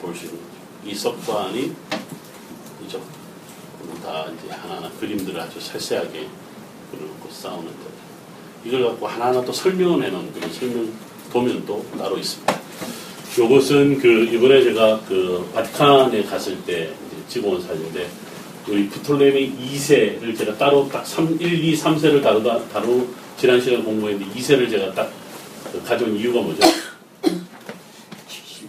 [0.00, 0.38] 볼 수 있는
[0.84, 1.72] 이 석관이
[2.86, 3.00] 이죠.
[4.02, 6.28] 다 이제 하나하나 그림들을 아주 세세하게
[6.90, 7.84] 그려놓고 쌓아놓는데
[8.64, 10.92] 이걸 갖고 하나하나 또 설명을 해놓은 그런 설명
[11.32, 12.60] 도면도 따로 있습니다.
[13.38, 16.92] 요것은 그 이번에 제가 그 바티칸에 갔을 때
[17.28, 18.08] 찍어온 사진인데
[18.68, 24.32] 우리 프톨레미 2세를 제가 따로 딱 3, 1, 2, 3세를 다루다 다루 지난 시간 공부했는데
[24.34, 25.12] 2세를 제가 딱
[25.84, 26.62] 가져온 이유가 뭐죠?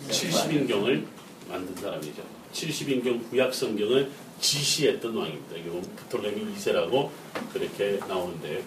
[0.09, 1.03] 70인경을
[1.49, 2.23] 만든 사람이죠.
[2.53, 5.55] 70인경 구약 성경을 지시했던 왕입니다.
[5.57, 7.09] 이건 프톨레미 2세라고
[7.53, 8.63] 그렇게 나오는데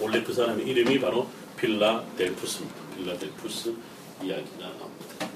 [0.00, 2.76] 원래 그 사람의 이름이 바로 필라델푸스입니다.
[2.96, 3.74] 필라델푸스
[4.22, 5.28] 이야기가 나옵니다.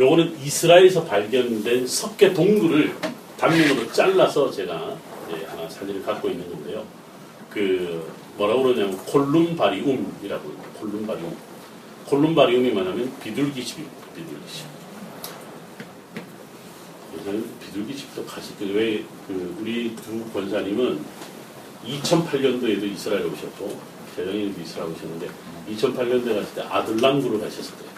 [0.00, 2.96] 요거는 이스라엘에서 발견된 석계 동굴을
[3.38, 4.96] 단면으로 잘라서 제가
[5.46, 6.84] 하나 사진을 갖고 있는 건데요.
[7.50, 10.58] 그 뭐라고 그러냐면 콜룸바리움이라고 해요.
[10.80, 11.36] 콜룸바리움.
[12.06, 14.06] 콜룸바리움이 뭐냐면 비둘기집입니다.
[14.14, 14.73] 비둘기집.
[17.24, 21.00] 그래서 비둘기 집도 가실 때왜그 우리 두 권사님은
[21.86, 23.80] 2008년도에도 이스라엘 오셨고
[24.14, 25.28] 재정인도 이스라엘 오셨는데
[25.70, 27.88] 2008년도에 갔을 때 아들랑구를 가셨을 때요.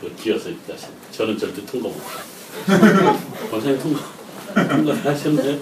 [0.00, 0.88] 그 기어서 가신.
[1.10, 1.96] 저는 절대 통과 못.
[3.50, 4.00] 권사님 통과.
[4.68, 5.60] 통과 하셨나요?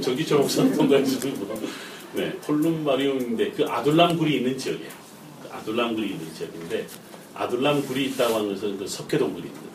[0.00, 1.60] 저기 저 목사 통과해 주시고.
[2.14, 4.90] 네, 콜룸바리움인데 그 아둘람 굴이 있는 지역이에요.
[5.42, 6.86] 그 아둘람 굴이 있는 지역인데
[7.34, 9.69] 아둘람 굴이 있다고 하는 것은 그 석회 동굴이 있는데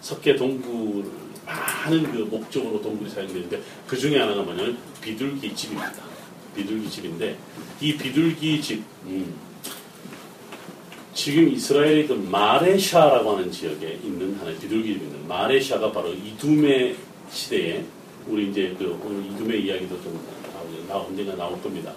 [0.00, 1.04] 석회 동굴
[1.44, 5.92] 많은 그 목적으로 동굴이 사용되는데 그 중에 하나가 뭐냐면 비둘기 집입니다.
[6.54, 7.36] 비둘기 집인데
[7.80, 9.34] 이 비둘기 집 음,
[11.14, 16.94] 지금 이스라엘의 그 마레샤라고 하는 지역에 있는 하나의 비둘기 집이 있는 마레샤가 바로 이두메
[17.30, 17.84] 시대에
[18.26, 21.92] 우리 이제 그 오늘 이두메 이야기도 좀나 언젠가 나올 겁니다.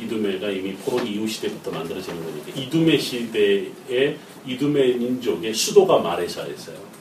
[0.00, 6.91] 이두메가 이미 포로 이후 시대부터 만들어지는 거니까 이두메 시대에 이두메 민족의 수도가 마레샤였어요.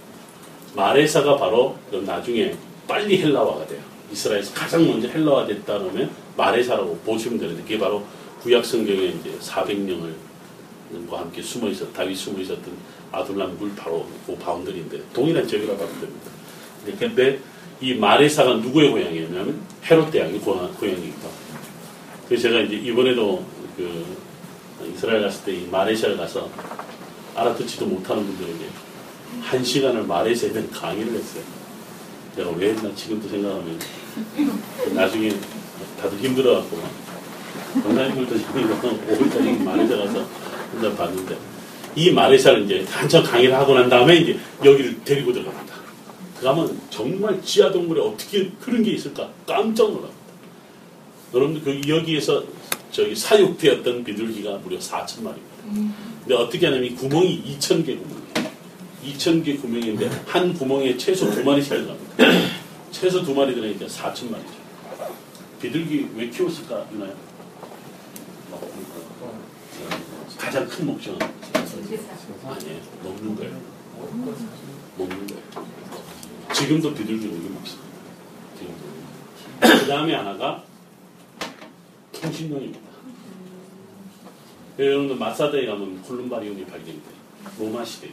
[0.75, 2.55] 마레사가 바로 나중에
[2.87, 3.81] 빨리 헬라화가 돼요.
[4.11, 8.03] 이스라엘에서 가장 먼저 헬라화 됐다 그러면 마레사라고 보시면 되는데 그게 바로
[8.41, 10.13] 구약 성경에 이제 400명을
[11.09, 12.65] 과 함께 숨어 있었 다윗 숨어 있었던
[13.13, 16.31] 아둘람 굴 바로 그 boundary인데 동일한 지역이라고 하면 됩니다.
[16.99, 17.39] 근데
[17.79, 21.29] 이 마레사가 누구의 고향이냐면 헤롯 대왕의 고향이기도 합니다.
[22.27, 23.43] 그래서 제가 이제 이번에도
[23.77, 24.05] 그
[24.93, 26.49] 이스라엘 갔을 때 이 마레샤를 가서
[27.35, 28.65] 알아듣지도 못하는 분들에게
[29.41, 31.43] 한 시간을 마레샤에 대한 강의를 했어요.
[32.35, 33.79] 내가 왜 했나 지금도 생각하면
[34.93, 35.31] 나중에
[35.99, 36.81] 다들 힘들어갖고
[37.83, 40.27] 권사님들도 지금 5일까지 마레샤 가서
[40.73, 41.37] 혼자 봤는데
[41.95, 45.75] 이 마레샤를 이제 한참 강의를 하고 난 다음에 이제 여기를 데리고 들어갑니다.
[46.39, 50.21] 그러면 정말 지하 동굴에 어떻게 그런 게 있을까 깜짝 놀랍니다.
[51.33, 52.43] 여러분들 그 여기에서
[52.91, 55.91] 저기 사육되었던 비둘기가 무려 4천 마리입니다.
[56.21, 58.20] 근데 어떻게 하냐면 이 구멍이 2천 개 구멍
[59.03, 59.13] 이에요.
[59.17, 62.23] 2천 개 구멍인데 한 구멍에 최소 두 마리씩 들어갑니다.
[62.91, 64.51] 최소 두 마리 들어가니까 4천 마리죠.
[65.61, 67.13] 비둘기 왜 키웠을까 유나요?
[70.37, 72.81] 가장 큰 목적은 아니에요.
[73.03, 73.61] 먹는 거예요.
[74.97, 75.67] 먹는 거예요.
[76.53, 77.89] 지금도 비둘기 고기 먹습니다.
[78.57, 79.79] 지금도.
[79.79, 80.63] 그 다음에 하나가
[82.11, 82.79] 통신용입니다.
[84.79, 87.21] 여러분들 마사다에 가면 콜룸바리움이 발견돼요.
[87.59, 88.09] 로마 시대.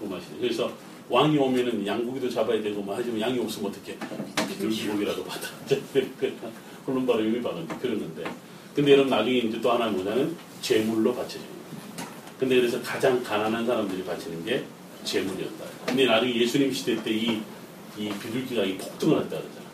[0.00, 0.36] 로마 시대.
[0.40, 0.72] 그래서
[1.08, 3.96] 왕이 오면은 양고기도 잡아야 되고 뭐 하지만 양이 없으면 어떻게
[4.48, 5.48] 비둘기 고기라도 받아.
[6.86, 8.24] 콜룸바리움이 받았는데 그랬는데
[8.74, 11.60] 근데 여러분 나중에 이제 또 하나 뭐냐면 제물로 바쳐집니다.
[12.38, 14.64] 근데 그래서 가장 가난한 사람들이 바치는 게
[15.04, 15.64] 제물이었다.
[15.86, 17.42] 근데 나중에 예수님 시대 때 이
[17.98, 19.66] 이 비둘기가 이 폭등을 했다 그러잖아.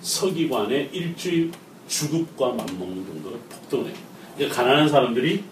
[0.00, 1.50] 서기관의 일주일
[1.88, 3.94] 주급과 맞먹는 정도로 폭등을 해.
[4.36, 5.42] 그러니까 가난한 사람들이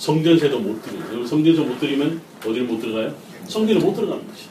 [0.00, 3.14] 성전세도 못 드리고 성전세 못 드리면 어디를 못 들어가요?
[3.46, 4.44] 성전에 못 들어가는 것이.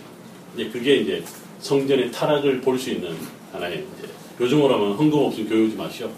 [0.55, 1.23] 이제 그게 이제
[1.59, 3.15] 성전의 타락을 볼 수 있는
[3.51, 4.07] 하나의 이제
[4.39, 6.09] 요즘으로 하면 헌금 없으면 교회 오지 마시오.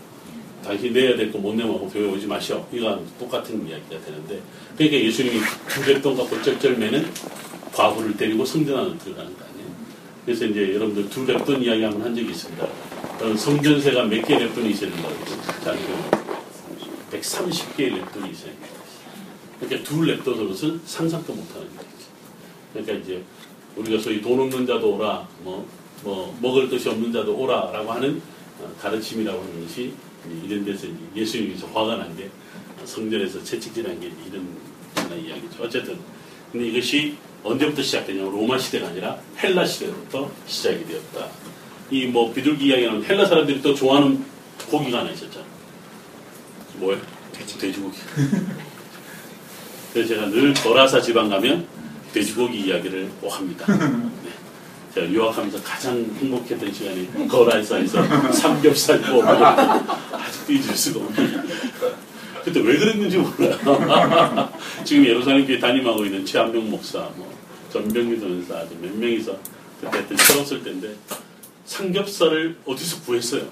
[0.65, 2.65] 당신 내야 될 거 못 내면 교회 오지 마시오.
[2.73, 4.41] 이거 똑같은 이야기가 되는데
[4.77, 5.39] 그러니까 예수님이
[5.69, 7.07] 두뱃돈 갖고 쩔쩔매는
[7.71, 9.67] 과부를 때리고 성전 안으로 들어가는 거 아니에요.
[10.25, 12.67] 그래서 이제 여러분들 두 랩돈 이야기 한번 한 적이 있습니다.
[13.17, 15.15] 그럼 성전세가 몇 개의 랩돈이 있어야 된다고
[15.63, 15.89] 자기는
[17.13, 18.80] 130개의 랩돈이 있어야 된다.
[19.61, 22.09] 그러니까 두 랩돈으로서는 상상도 못하는 얘기죠.
[22.73, 23.23] 그러니까 이제
[23.75, 25.65] 우리가 소위 돈 없는 자도 오라, 뭐,
[26.03, 28.21] 뭐 먹을 것이 없는 자도 오라라고 하는
[28.59, 29.93] 어, 가르침이라고 하는 것이
[30.43, 32.29] 이런 데서 예수님께서 화가 난 게
[32.85, 34.47] 성전에서 채찍질한 게 이런
[34.95, 35.63] 하나 이야기죠.
[35.63, 35.99] 어쨌든
[36.51, 41.29] 근데 이것이 언제부터 시작되냐면 로마 시대가 아니라 헬라 시대부터 시작이 되었다.
[41.91, 44.23] 이 뭐 비둘기 이야기는 헬라 사람들이 또 좋아하는
[44.69, 45.45] 고기가 하나 있었잖아.
[47.33, 47.97] 돼지, 돼지고기.
[49.93, 51.65] 그래서 제가 늘 거라사 지방 가면
[52.13, 53.65] 돼지고기 이야기를 꼭 합니다.
[54.23, 54.31] 네.
[54.93, 61.43] 제가 유학하면서 가장 행복했던 시간이 거라사에서 삼겹살 구워 먹을 때 아직도 잊을 수가 없네요.
[62.43, 64.49] 그때 왜 그랬는지 몰라요.
[64.83, 67.31] 지금 예루살렘 교회 담임하고 있는 최한명 목사, 뭐
[67.71, 69.37] 전병규 전사 아주 몇 명이서
[69.79, 70.93] 그때 하여튼 철없을 때인데
[71.65, 73.43] 삼겹살을 어디서 구했어요.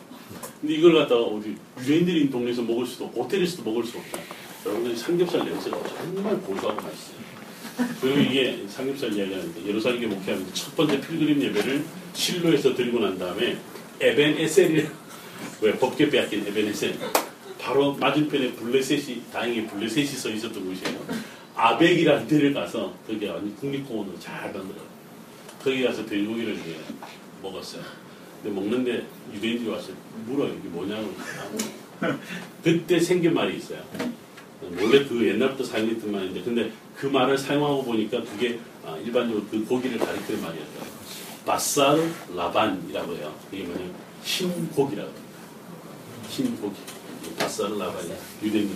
[0.60, 4.19] 근데 이걸 갖다가 어디 유대인들이 있는 동네에서 먹을 수도 없고 호텔에서도 먹을 수 없다.
[4.65, 7.19] 여러분들 삼겹살 냄새가 정말 고소하고 맛있어요.
[8.02, 13.58] 그리고 이게 삼겹살 이야기하는데 예루살렘에 목회하면서 첫 번째 필그림 예배를 실로에서 드리고 난 다음에
[14.02, 14.86] 에벤 에셀이
[15.62, 16.98] 왜 법계 빼앗긴 에벤 에셀
[17.60, 21.00] 바로 맞은편에 블레셋이 다행히 블레셋이 서 있었던 곳이에요.
[21.56, 24.82] 아벡이라는 데를 가서 거기 완전 국립공원으로 잘 만들어.
[25.63, 26.78] 거기 가서 돼지고기를 이제
[27.41, 27.82] 먹었어요.
[28.41, 29.93] 근데 먹는데 유대인들이 왔어요.
[30.26, 31.13] 물어 이게 뭐냐고.
[32.63, 33.84] 그때 생긴 말이 있어요.
[34.62, 39.98] 원래 그 옛날부터 사용했던 말인데 근데 그 말을 사용하고 보니까 그게 아, 일반적으로 그 고기를
[39.98, 40.86] 가리키는 말이었다.
[41.45, 42.02] 바사르
[42.36, 43.34] 라반이라고 해요.
[43.52, 43.93] 이게 뭐냐면
[44.24, 45.12] 흰 고기라고.
[46.30, 46.76] 흰 고기.
[47.38, 48.12] 바사르 라반이
[48.43, 48.69] 유대인.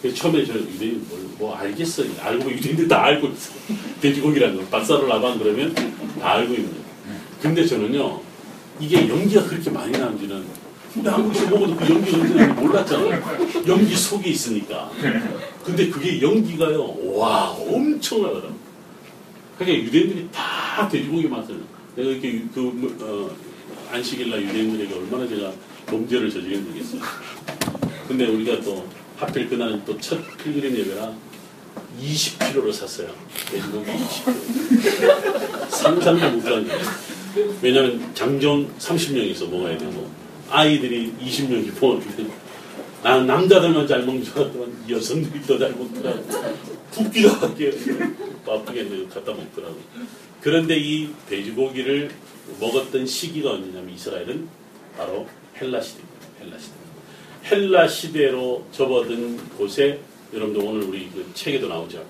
[0.00, 2.02] 그래서 처음에 저 유대인 뭘, 뭐 알겠어.
[2.20, 3.52] 알고 유대인들 다 알고 있어.
[4.02, 4.64] 돼지고기라는 거.
[4.66, 5.72] 바사르 라반 그러면
[6.20, 6.82] 다 알고 있는 거예요.
[7.40, 8.20] 근데 저는요,
[8.80, 10.44] 이게 연기가 그렇게 많이 나는지는
[10.94, 13.22] 근데 한국에서 먹어도 그 연기 연기는 몰랐잖아요.
[13.66, 14.90] 연기 속에 있으니까.
[15.64, 18.54] 근데 그게 연기가요, 와, 엄청나더라고.
[19.58, 21.60] 그러니까 유대인들이 다 돼지고기 맛을,
[21.96, 25.52] 내가 이렇게 그, 어, 안식일날 유대인들에게 얼마나 제가
[25.86, 27.00] 범죄를 저지르겠어요.
[28.08, 31.12] 근데 우리가 또 하필 그날은 또 첫 필그림 예배라
[32.02, 33.08] 20kg를 샀어요.
[33.50, 35.70] 돼지고기 20kg.
[35.70, 36.82] 상상도 못하는 거예요.
[37.62, 40.10] 왜냐면 장정 30명이서 먹어야 되고,
[40.52, 42.26] 아이들이 20명이 먹었는데,
[43.02, 46.24] 나는 남자들만 잘 먹는 줄 알았더만 여성들이 더 잘 먹더라고.
[46.92, 47.72] 붓기도 할게요.
[48.46, 49.76] 바쁘게 갖다 먹더라고.
[50.40, 52.10] 그런데 이 돼지고기를
[52.60, 54.48] 먹었던 시기가 언제냐면 이스라엘은
[54.96, 55.26] 바로
[55.60, 56.26] 헬라 시대입니다.
[56.40, 56.74] 헬라 시대.
[57.44, 60.00] 헬라 시대로 접어든 곳에
[60.32, 62.04] 여러분들 오늘 우리 그 책에도 나오죠.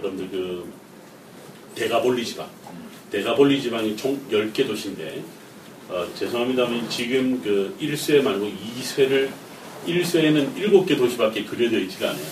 [0.00, 0.72] 여러분들 그
[1.74, 2.48] 데가볼리 지방.
[3.10, 5.22] 데가볼리 지방이 총 10개 도시인데
[5.88, 9.30] 어, 죄송합니다만 지금 그 1쇄 말고 2쇄를
[9.86, 12.24] 1쇄에는 7개 도시밖에 그려져 있지가 않아요.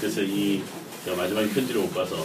[0.00, 0.60] 그래서 이
[1.16, 2.16] 마지막에 편지를 못 봐서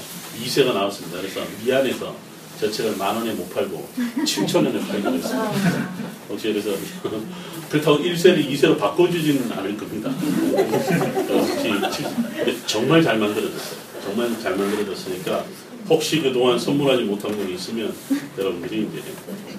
[0.43, 1.19] 2쇄가 나왔습니다.
[1.19, 2.15] 그래서 미안해서
[2.59, 3.87] 저 책을 만 원에 못 팔고
[4.25, 5.89] 7천 원에 팔고 그랬습니다.
[6.29, 6.71] 혹시 그래서
[7.69, 10.09] 그렇다고 1쇄를 2쇄로 바꿔주지는 않을 겁니다.
[11.29, 12.03] 혹시
[12.65, 13.79] 정말 잘 만들어졌어요.
[14.03, 15.45] 정말 잘 만들어졌으니까
[15.87, 17.93] 혹시 그동안 선물하지 못한 분이 있으면
[18.37, 19.01] 여러분들이 이제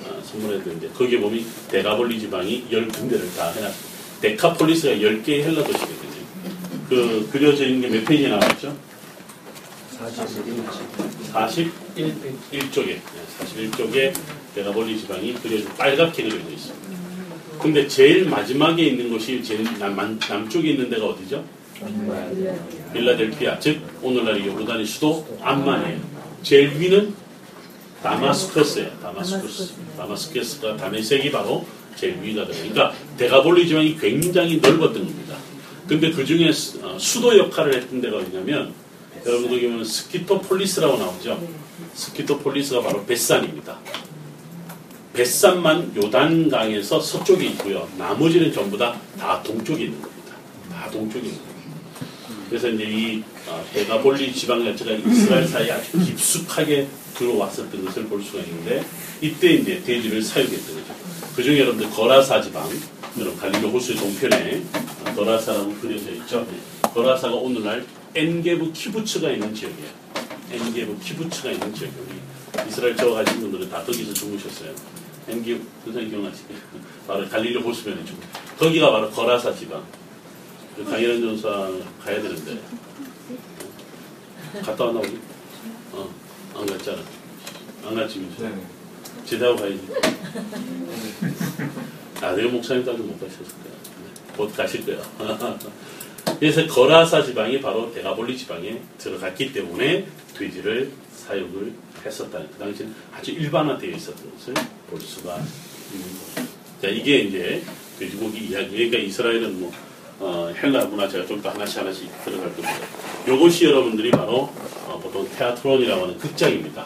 [0.09, 3.91] 아, 선물해야 되는데 거기에 보면 데가볼리 지방이 10군데를 다 해놨습니다.
[4.21, 6.11] 데카폴리스가 10개의 헬라 도시거든요.
[6.89, 8.77] 그 그려져 있는 게 몇 페이지에 나왔죠?
[11.33, 12.99] 41쪽에
[13.39, 14.13] 41쪽에
[14.55, 16.91] 데가볼리 지방이 그려져 빨갛게 그려져 있습니다.
[17.61, 21.45] 근데 제일 마지막에 있는 곳이 제일 남, 남쪽에 있는 데가 어디죠?
[22.93, 26.10] 빌라델피아 즉 오늘날 요르단의 수도 암만이에요.
[26.43, 27.15] 제일 위는
[28.03, 28.99] 다마스커스예요.
[29.01, 29.75] 다마스커스.
[29.97, 31.67] 다마스커스가 다메섹이 바로
[31.97, 32.57] 제일 위가 돼요.
[32.57, 35.37] 그러니까 데가볼리 지방이 굉장히 넓었던 겁니다.
[35.87, 38.73] 근데 그 중에 수도 역할을 했던 데가 어디냐면
[39.27, 41.47] 여러분들 보면 스키토폴리스라고 나오죠.
[41.95, 43.79] 스키토폴리스가 바로 벳산입니다.
[45.13, 47.89] 벳산만 요단강에서 서쪽에 있고요.
[47.99, 50.35] 나머지는 전부 다, 다 동쪽에 있는 겁니다.
[50.71, 51.50] 다 동쪽에 있는 겁니다.
[52.51, 58.41] 그래서 이제 이 어, 대가볼리 지방 자체가 이스라엘 사이에 아주 깊숙하게 들어왔었던 것을 볼 수가
[58.41, 58.85] 있는데
[59.21, 60.95] 이때 이제 돼지를 사육했던 거죠.
[61.37, 62.69] 그중에 여러분들 거라사 지방,
[63.19, 66.45] 여러분 갈릴리 호수의 동편에 어, 거라사라고 그려져 있죠.
[66.93, 67.87] 거라사가 오늘날
[68.17, 69.89] 엔게브 키부츠가 있는 지역이에요.
[70.51, 72.21] 엔게브 키부츠가 있는 지역이에요.
[72.69, 74.75] 이스라엘 저 가신 분들은 다 거기서 주무셨어요.
[75.29, 76.49] 엔게브 그사 기억나시죠?
[77.07, 78.15] 바로 갈릴리 호수변에 주
[78.59, 79.85] 거기가 바로 거라사 지방.
[80.81, 81.49] 그 강일원 전사
[82.03, 82.59] 가야 되는데
[84.65, 85.19] 갔다 왔나 우리?
[85.93, 86.09] 어,
[86.55, 87.03] 안 갔잖아.
[87.85, 88.43] 안 갔지, 민수?
[88.43, 88.51] 네.
[89.27, 89.81] 제대하고 가야지.
[92.23, 93.73] 아, 내가 목사님까지 못 가셨을 거야.
[93.75, 95.03] 네, 곧 가실 거야.
[96.41, 101.75] 그래서 거라사 지방이 바로 대가볼리 지방에 들어갔기 때문에 돼지를 사육을
[102.07, 104.55] 했었다는 그 당시에는 아주 일반화되어 있었던 것을
[104.89, 105.37] 볼 수가
[105.93, 106.49] 있는 거죠.
[106.81, 107.63] 자, 이게 이제
[107.99, 108.71] 돼지고기 이야기.
[108.71, 109.71] 그러니까 이스라엘은 뭐
[110.21, 112.73] 어, 헬라 문화 제가 좀 더 하나씩 하나씩 들어갈 겁니다.
[113.27, 114.51] 요것이 여러분들이 바로
[114.87, 116.85] 어, 보통 테아트론이라고 하는 극장입니다.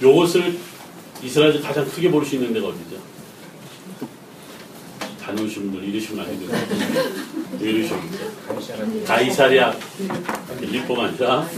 [0.00, 0.56] 요것을
[1.22, 2.96] 이스라엘에서 가장 크게 볼 수 있는 데가 어디죠?
[5.22, 7.58] 다녀오신 분들 이러시면 안.
[7.60, 8.24] 왜 이러십니까?
[9.06, 9.74] 가이사랴
[10.60, 11.48] 빌립보가 아니라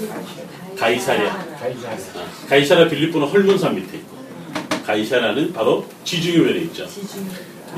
[0.79, 1.57] 가이사랴.
[1.61, 1.89] 가이사.
[1.91, 4.17] 아, 가이사랴 빌립보는 헐문산 밑에 있고
[4.87, 6.87] 가이사랴는 바로 지중해변에 있죠.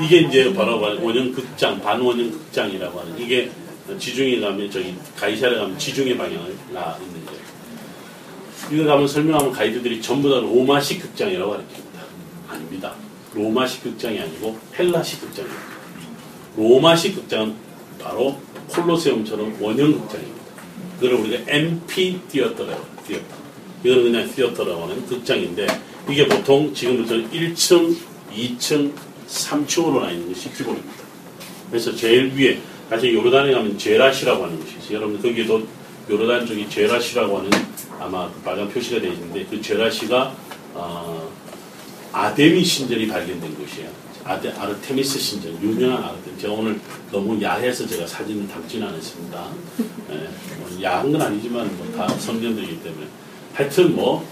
[0.03, 3.51] 이게 이제 바로 원형 극장, 반원형 극장이라고 하는 이게
[3.97, 7.41] 지중해 가면 저기 가이사랴 가면 지중해 방향을 나 있는 거예요.
[8.71, 12.01] 이거 가면 설명하면 가이드들이 전부 다 로마식 극장이라고 가르칩니다.
[12.49, 12.95] 아닙니다.
[13.33, 15.61] 로마식 극장이 아니고 헬라식 극장입니다.
[16.57, 17.55] 로마식 극장은
[17.99, 18.39] 바로
[18.69, 20.41] 콜로세움처럼 원형 극장입니다.
[20.99, 23.41] 그걸 우리가 amphitheater라고 theater.
[23.83, 25.67] 이거는 그냥 theater라고 하는 극장인데
[26.09, 27.95] 이게 보통 지금부터 1층,
[28.35, 28.93] 2층,
[29.31, 31.03] 3층으로 나 있는 것이 기본입니다.
[31.69, 32.59] 그래서 제일 위에
[32.89, 34.97] 사실 요르단에 가면 제라시라고 하는 것이 있어요.
[34.97, 35.65] 여러분 거기에도
[36.09, 37.49] 요르단 쪽이 제라시라고 하는
[37.99, 40.35] 아마 그 빨간 표시가 되어 있는데 그 제라시가
[40.73, 41.29] 어,
[42.11, 43.89] 아데미 신전이 발견된 곳이에요.
[44.23, 46.41] 아데, 아르테미스 신전, 유명한 아르테미스.
[46.41, 46.79] 제가 오늘
[47.11, 49.47] 너무 야해서 제가 사진을 담지는 않았습니다.
[50.11, 50.13] 예,
[50.59, 53.07] 뭐 야한 건 아니지만 뭐 다 성전들이기 때문에.
[53.53, 54.23] 하여튼 뭐,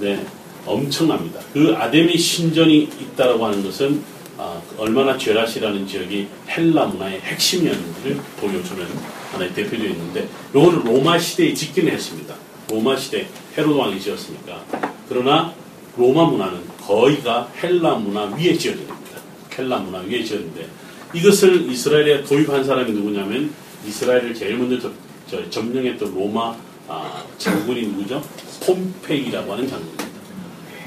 [0.00, 0.24] 네,
[0.66, 1.40] 엄청납니다.
[1.54, 4.02] 그 아데미 신전이 있다라고 하는 것은
[4.40, 8.86] 아, 얼마나 제라시라는 지역이 헬라 문화의 핵심이었는지를 보여주는
[9.32, 9.52] 하나의
[9.90, 12.36] 있는데, 요거는 로마 시대에 짓기는 했습니다.
[12.70, 13.26] 로마 시대
[13.56, 14.64] 헤로드 왕이 지었으니까.
[15.08, 15.52] 그러나
[15.96, 19.18] 로마 문화는 거의가 헬라 문화 위에 지어진 겁니다.
[19.56, 20.68] 헬라 문화 위에 지었는데
[21.14, 23.52] 이것을 이스라엘에 도입한 사람이 누구냐면
[23.86, 24.92] 이스라엘을 제일 먼저 접,
[25.28, 26.54] 저, 점령했던 로마
[26.86, 28.22] 아, 장군이 누구죠?
[28.64, 30.08] 폼페이라고 하는 장군입니다.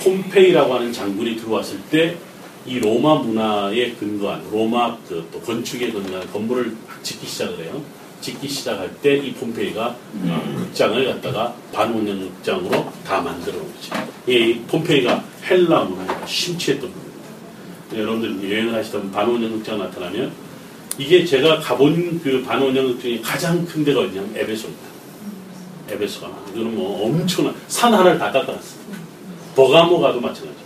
[0.04, 2.18] 폼페이라고 하는 장군이 들어왔을 때
[2.66, 7.82] 이 로마 문화에 근거한 로마 그 또 건축에 근거한 건물을 짓기 시작을 해요.
[8.22, 9.88] 짓기 시작할 때 이 폼페이가
[10.26, 13.96] 어, 극장을 갖다가 반원형 극장으로 다 만들어 놓죠.
[14.28, 17.12] 이 폼페이가 헬라 문화에 심취했던 겁니다.
[17.96, 20.32] 여러분들 여행을 하시던 반원형 극장 나타나면
[21.00, 24.92] 이게 제가 가본 그 반원형 극장이 가장 큰 데가 어디냐면 에베소입니다.
[25.90, 28.82] 에베소가 이거는 뭐 엄청난 산 하나를 다 깎아놨어요.
[29.56, 30.61] 버가모 가도 마찬가지.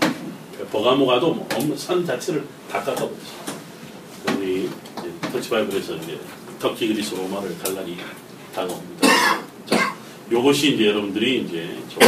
[0.72, 3.56] 버가모 가도 뭐 산 자체를 다 깎아버렸어요.
[4.38, 4.70] 우리
[5.32, 6.20] 터치바이블에서 이제
[6.60, 7.98] 터키 그리스 로마를 갈라니
[8.54, 9.08] 다가옵니다.
[9.66, 9.96] 자,
[10.32, 12.00] 요것이 이제 여러분들이 이제 저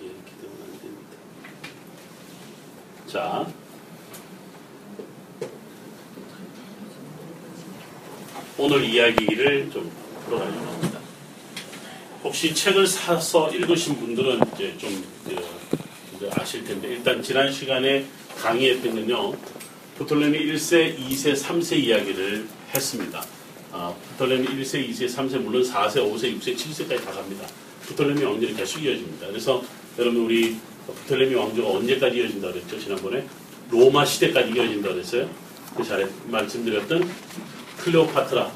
[0.00, 1.16] 이렇게 되면 안 됩니다.
[3.06, 3.46] 자,
[8.58, 9.90] 오늘 이야기를 좀
[10.24, 11.00] 풀어가려고 합니다.
[12.22, 15.36] 혹시 책을 사서 읽으신 분들은 이제 좀 그,
[16.16, 18.04] 이제 아실 텐데 일단 지난 시간에
[18.38, 19.34] 강의했던 건요
[19.96, 23.22] 부톨레미 1세, 2세, 3세 이야기를 했습니다.
[23.72, 27.46] 아, 부톨레미 1세, 2세, 3세 물론 4세, 5세, 6세, 7세까지 다 갑니다.
[27.82, 29.26] 부톨레미 왕조는 계속 이어집니다.
[29.26, 29.62] 그래서
[29.98, 33.26] 여러분 우리 부톨레미 왕조가 언제까지 이어진다 그랬죠 지난번에
[33.70, 35.28] 로마 시대까지 이어진다 그랬어요.
[35.76, 37.10] 그 전에 말씀드렸던
[37.82, 38.52] 클레오파트라,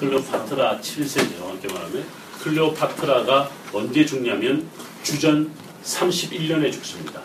[0.00, 1.38] 클레오파트라 7세죠.
[1.38, 2.04] 정확히 말하면
[2.42, 4.68] 클레오파트라가 언제 죽냐면
[5.02, 5.50] 주전
[5.84, 7.22] 31년에 죽습니다.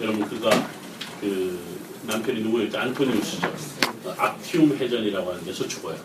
[0.00, 0.50] 여러분 그가
[1.20, 1.58] 그
[2.06, 2.78] 남편이 누구였죠?
[2.78, 3.54] 안토니우스죠.
[4.18, 5.96] 악티움 해전이라고 하는 데서 죽어요.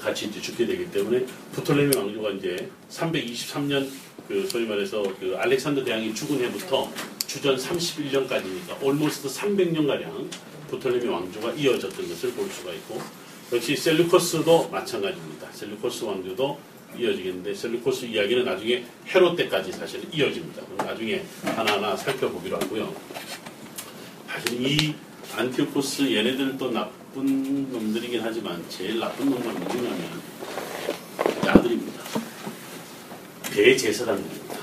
[0.00, 3.88] 같이 이제 죽게 되기 때문에 부톨레미 왕조가 이제 323년
[4.26, 6.90] 그 소위 말해서 그 알렉산더 대왕이 죽은 해부터
[7.26, 10.28] 주전 31년까지니까 almost 300년 가량
[10.68, 13.00] 부톨레미 왕조가 이어졌던 것을 볼 수가 있고
[13.52, 15.50] 역시 셀루커스도 마찬가지입니다.
[15.52, 16.58] 셀루커스 왕조도
[16.98, 20.62] 이어지겠는데 셀루코스 이야기는 나중에 헤롯 때까지 사실 이어집니다.
[20.76, 22.94] 나중에 하나하나 살펴보기로 하고요.
[24.28, 24.94] 사실 이
[25.34, 30.20] 안티오코스 얘네들도 나쁜 놈들이긴 하지만 제일 나쁜 놈은 누구냐면
[31.46, 32.02] 아들입니다.
[33.44, 34.56] 대제사장들입니다.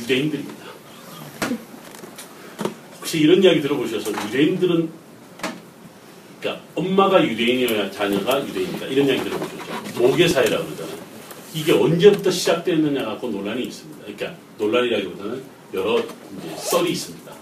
[0.00, 0.64] 유대인들입니다.
[2.98, 5.07] 혹시 이런 이야기 들어보셔서 유대인들은
[6.40, 10.00] 그러니까 엄마가 유대인이어야 자녀가 유대인이다 이런 이야기 들어보셨죠.
[10.00, 10.98] 모계 사회라고 그러잖아요.
[11.54, 13.98] 이게 언제부터 시작됐느냐 갖고 논란이 있습니다.
[14.04, 15.42] 그러니까 논란이라기보다는
[15.74, 17.32] 여러 이제 썰이 있습니다.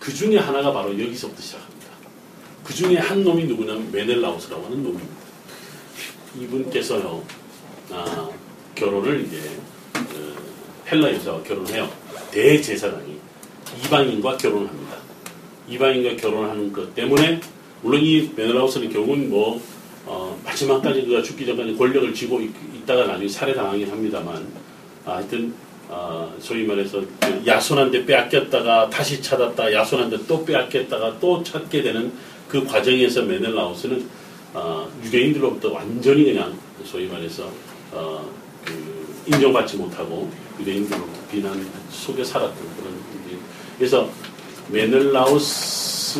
[0.00, 1.86] 그 중에 하나가 바로 여기서부터 시작합니다.
[2.64, 5.22] 그 중에 한 놈이 누구냐면 메넬라우스라고 하는 놈입니다.
[6.40, 7.22] 이분께서요,
[7.90, 8.30] 아,
[8.74, 9.38] 결혼을 이제
[9.96, 10.34] 어,
[10.90, 11.90] 헬라 여자와 결혼해요.
[12.30, 13.18] 대제사장이
[13.84, 14.96] 이방인과 결혼합니다.
[15.68, 17.40] 이방인과 결혼하는 것 때문에
[17.82, 19.60] 물론 이 메넬라우스는 결국은 뭐
[20.06, 22.50] 어, 마지막까지 그가 죽기 전까지 권력을 쥐고 있,
[22.86, 24.44] 다가 나중에 살해당하긴 합니다만
[25.04, 25.54] 아, 하여튼
[25.88, 32.12] 어, 소위 말해서 그 야손한테 빼앗겼다가 다시 찾았다 야손한테 또 빼앗겼다가 또 찾게 되는
[32.48, 34.08] 그 과정에서 메넬라우스는
[34.54, 37.48] 어, 유대인들로부터 완전히 그냥 소위 말해서
[37.92, 38.28] 어,
[38.64, 40.30] 그 인정받지 못하고
[40.60, 43.12] 유대인들로부터 비난 속에 살았던 그런
[43.78, 44.08] 그래서
[44.72, 46.16] 메넬라우스만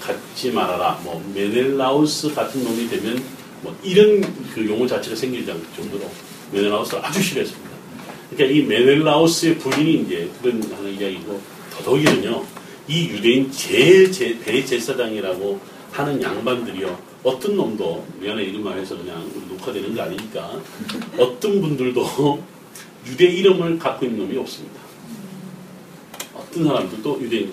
[0.00, 1.00] 갖지 말아라.
[1.04, 3.22] 뭐 메넬라우스 같은 놈이 되면
[3.62, 4.20] 뭐 이런
[4.52, 6.10] 그 용어 자체가 생길 정도로
[6.52, 7.70] 메넬라우스를 아주 싫어했습니다.
[8.30, 11.40] 그러니까 이 메넬라우스의 부인이 이제 그런 하는 이야기고
[11.76, 12.44] 더더욱이는요.
[12.88, 15.60] 이 유대인 제일 제, 대제사장이라고
[15.92, 17.16] 하는 양반들이요.
[17.22, 20.60] 어떤 놈도 미안해 이런 말해서 그냥 녹화되는 거 아니니까
[21.18, 22.42] 어떤 분들도
[23.06, 24.85] 유대 이름을 갖고 있는 놈이 없습니다.
[26.56, 27.52] 어떤 사람들도 유대인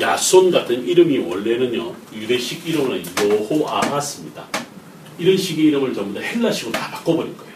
[0.00, 4.46] 야손 같은 이름이 원래는요 유대식 이름은 여호아하스입니다.
[5.18, 7.52] 이런 식의 이름을 전부 다 헬라식으로 다 바꿔버린 거예요.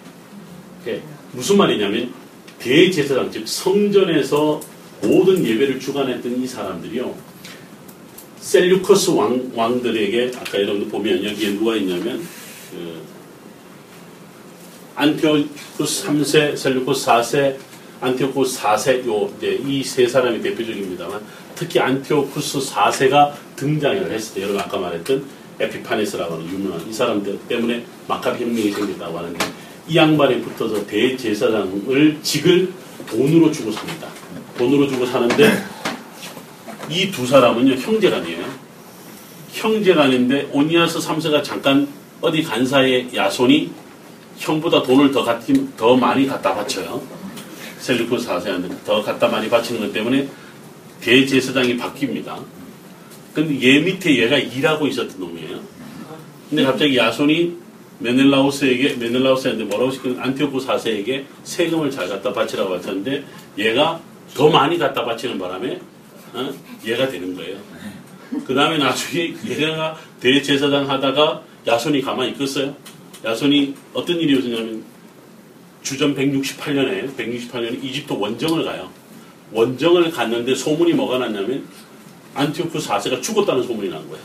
[0.79, 1.03] 그게
[1.33, 2.13] 무슨 말이냐면
[2.59, 4.61] 대제사장 즉 성전에서
[5.03, 7.15] 모든 예배를 주관했던 이 사람들이요
[8.41, 12.27] 셀류커스 왕, 왕들에게 아까 여러분들 보면 여기에 누가 있냐면
[12.71, 13.03] 그
[14.95, 17.72] 안티오쿠스 3세, 셀류코스 4세,
[18.03, 21.21] 안티오쿠스 4세 요 이제 이 세 사람이 대표적입니다만
[21.55, 25.25] 특히 안티오쿠스 4세가 등장을 했을 때 여러분 아까 말했던
[25.61, 29.39] 에피파네스라고 하는 유명한 이 사람들 때문에 마카비 혁명이 생겼다고 하는데
[29.89, 32.73] 이 양반에 붙어서 대제사장을 직을
[33.09, 34.09] 돈으로 주고 삽니다.
[34.59, 35.51] 돈으로 주고 사는데
[36.91, 38.45] 이 두 사람은요 형제간이에요.
[39.53, 41.87] 형제간인데 오니아스 3세가 잠깐
[42.21, 43.71] 어디 간 사이에 야손이
[44.39, 47.01] 형보다 돈을 더, 갖기, 더 많이 갖다 바쳐요.
[47.83, 50.29] 셀리코스 4세한테 더 갖다 많이 바치는 것 때문에
[51.01, 52.41] 대제사장이 바뀝니다.
[53.35, 55.61] 근데 얘 밑에 얘가 일하고 있었던 놈이에요.
[56.49, 57.57] 근데 갑자기 야손이
[57.99, 63.25] 메넬라우스에게 메넬라우스한테 뭐라고 시키는 안티오코 4세에게 세금을 잘 갖다 바치라고 바쳤는데
[63.59, 64.01] 얘가
[64.35, 65.81] 더 많이 갖다 바치는 바람에
[66.35, 66.51] 어?
[66.87, 67.57] 얘가 되는 거예요.
[68.47, 72.75] 그 다음에 나중에 얘가 대제사장 하다가 야손이 가만히 있겠어요?
[73.25, 74.92] 야손이 어떤 일이 있었냐면
[75.83, 78.91] 주전 168년에 168년에 이집트 원정을 가요.
[79.53, 81.67] 원정을 갔는데 소문이 뭐가 났냐면
[82.35, 84.23] 안티오크 4세가 죽었다는 소문이 난 거예요.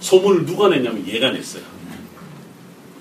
[0.00, 1.62] 소문을 누가 냈냐면 얘가 냈어요.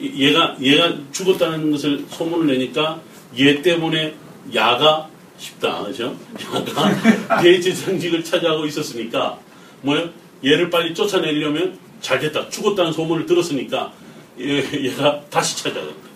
[0.02, 3.02] 얘가 얘가 죽었다는 것을 소문을 내니까
[3.38, 4.16] 얘 때문에
[4.54, 6.18] 야가 쉽다, 그죠?
[6.42, 9.40] 야가 대제사장직을 차지하고 있었으니까
[9.82, 10.10] 뭐요?
[10.44, 12.50] 얘를 빨리 쫓아내려면 잘 됐다.
[12.50, 13.94] 죽었다는 소문을 들었으니까
[14.40, 16.09] 얘, 가 다시 찾아간다.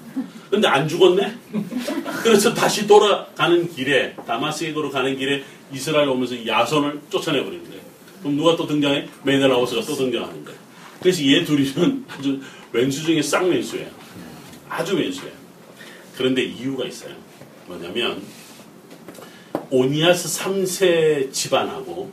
[0.54, 1.36] 근데 안 죽었네?
[2.22, 7.82] 그래서 다시 돌아가는 길에, 다마스에으로 가는 길에 이스라엘 오면서 야손을 쫓아내버리는 거예요.
[8.20, 9.10] 그럼 누가 또 등장해?
[9.24, 10.60] 메넬라우스가 또 등장하는 거예요.
[11.00, 12.40] 그래서 얘 둘이는 아주
[12.72, 13.90] 왼수 중에 쌍왼수예요.
[14.70, 15.34] 아주 왼수예요.
[16.16, 17.16] 그런데 이유가 있어요.
[17.66, 18.22] 뭐냐면,
[19.72, 22.12] 오니아스 3세 집안하고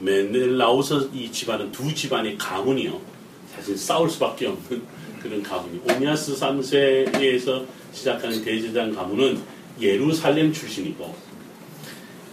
[0.00, 2.98] 메넬라우스 이 집안은 두 집안의 가문이요.
[3.54, 4.82] 사실 싸울 수밖에 없는
[5.18, 5.80] 그런 가문이.
[5.88, 9.40] 오니아스 3세에서 시작하는 대제장 가문은
[9.80, 11.14] 예루살렘 출신이고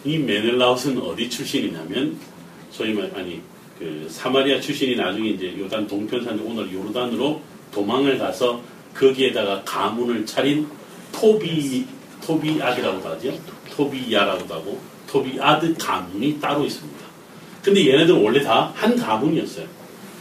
[0.06, 2.18] 이 메넬라우스는 어디 출신이냐면
[2.72, 3.42] 소위 말 아니
[3.80, 7.42] 그 사마리아 출신이 나중에 이제 요단 동편산 오늘 요르단으로
[7.74, 8.62] 도망을 가서
[8.94, 10.68] 거기에다가 가문을 차린
[11.12, 11.86] 토비
[12.26, 13.38] 토비아드라고 하죠.
[13.76, 17.06] 토비야라고도 하고 토비아드 가문이 따로 있습니다.
[17.62, 19.68] 근데 얘네들은 원래 다 한 가문이었어요.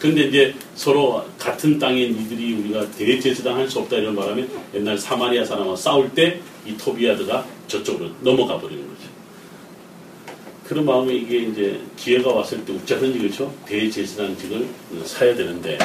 [0.05, 5.45] 근데 이제 서로 같은 땅인 이들이 우리가 대제사장 할 수 없다 이런 바람에 옛날 사마리아
[5.47, 9.09] 사람과 싸울 때 이 토비아드가 저쪽으로 넘어가 버리는 거죠.
[10.67, 13.55] 그런 마음에 이게 이제 기회가 왔을 때 웃자든지 그렇죠.
[13.67, 14.67] 대제사장직을
[15.05, 15.79] 사야 되는데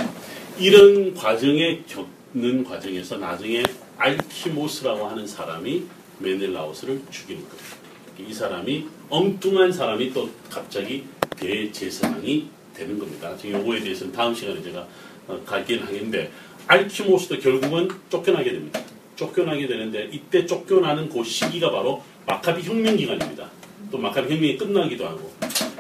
[0.58, 3.64] 이런 과정에 겪는 과정에서 나중에
[3.98, 5.84] 알키모스라고 하는 사람이
[6.20, 8.30] 메넬라우스를 죽이는 거예요.
[8.30, 11.04] 이 사람이 엉뚱한 사람이 또 갑자기
[11.38, 12.48] 대제사장이
[12.80, 13.36] 되는 겁니다.
[13.38, 14.88] 지금 요거에 대해서는 다음 시간에 제가
[15.28, 16.32] 어, 갈긴 하겠는데
[16.68, 18.80] 알키모스도 결국은 쫓겨나게 됩니다.
[19.16, 23.50] 쫓겨나게 되는데 이때 쫓겨나는 그 시기가 바로 마카비 혁명 기간입니다.
[23.92, 25.32] 또 마카비 혁명이 끝나기도 하고.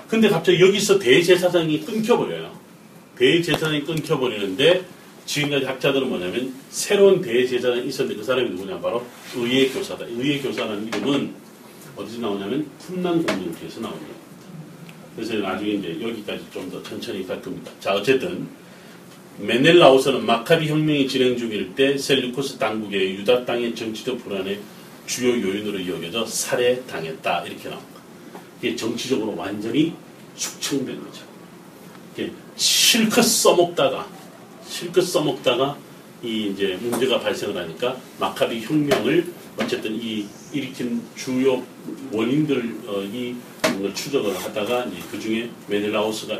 [0.07, 2.51] 근데 갑자기 여기서 대제사장이 끊겨버려요.
[3.15, 4.83] 대제사장이 끊겨버리는데
[5.25, 10.05] 지금까지 학자들은 뭐냐면 새로운 대제사장이 있었는데 그 사람이 누구냐 바로 의의 교사다.
[10.05, 11.33] 의의 교사라는 이름은
[11.95, 14.18] 어디서 나오냐면 훈난 공동체에서 나옵니다.
[15.19, 17.71] 그래서 나중에 이제 여기까지 좀 더 천천히 갈 겁니다.
[17.79, 18.47] 자 어쨌든
[19.39, 24.59] 메넬라우스는 마카비 혁명이 진행 중일 때 셀루코스 당국의 유다 땅의 정치적 불안의
[25.07, 27.99] 주요 요인으로 여겨져 살해당했다 이렇게 나옵니다.
[28.61, 29.93] 이게 정치적으로 완전히
[30.35, 31.23] 숙청된 거죠.
[32.15, 34.07] 이게 실컷 써먹다가
[34.67, 35.77] 실컷 써먹다가
[36.23, 39.25] 이 이제 문제가 발생을 하니까 마카비 혁명을
[39.57, 41.63] 어쨌든 이 일으킨 주요
[42.11, 46.39] 원인들 어, 추적을 하다가 그 중에 메넬라우스가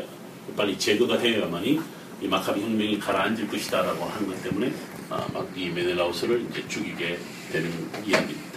[0.56, 1.80] 빨리 제거가 되어야만이
[2.22, 4.72] 이 마카비 혁명이 가라앉을 것이다라고 하는 것 때문에
[5.08, 7.18] 아, 막이 메넬라우스를 이제 죽이게
[7.52, 7.70] 되는
[8.06, 8.50] 이야기입니다.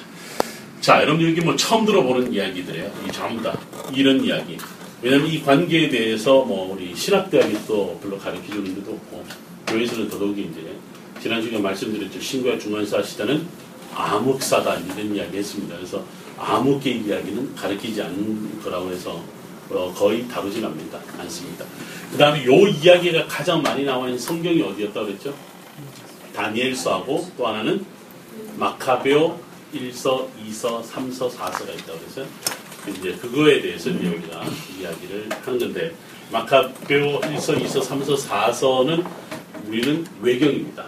[0.81, 2.91] 자, 여러분 여기 뭐 처음 들어보는 이야기들이에요.
[3.07, 3.57] 이 전부 다
[3.93, 4.57] 이런 이야기.
[5.01, 9.25] 왜냐면 이 관계에 대해서 뭐 우리 신학대학이 또 별로 가르쳐 주는 데도 없고
[9.67, 10.75] 교회에서는 더더욱이 이제
[11.21, 12.19] 지난 시간에 말씀드렸죠.
[12.19, 13.47] 신구약 중간사 시대는
[13.95, 15.75] 암흑사다 이런 이야기 했습니다.
[15.75, 16.03] 그래서
[16.37, 19.23] 암흑의 이야기는 가르치지 않는 거라고 해서
[19.69, 20.99] 어, 거의 다루진 않습니다.
[21.19, 21.65] 않습니다.
[22.11, 25.33] 그 다음에 요 이야기가 가장 많이 나와 있는 성경이 어디였다고 그랬죠?
[26.35, 27.85] 다니엘서하고 또 하나는
[28.57, 29.39] 마카베오
[29.73, 32.25] 1서, 2서, 3서, 4서가 있다고 그래서
[32.87, 34.43] 이제 그거에 대해서 여기가
[34.79, 35.95] 이야기를 하는 건데
[36.31, 39.05] 마카베오 1서, 2서, 3서, 4서는
[39.67, 40.85] 우리는 외경입니다.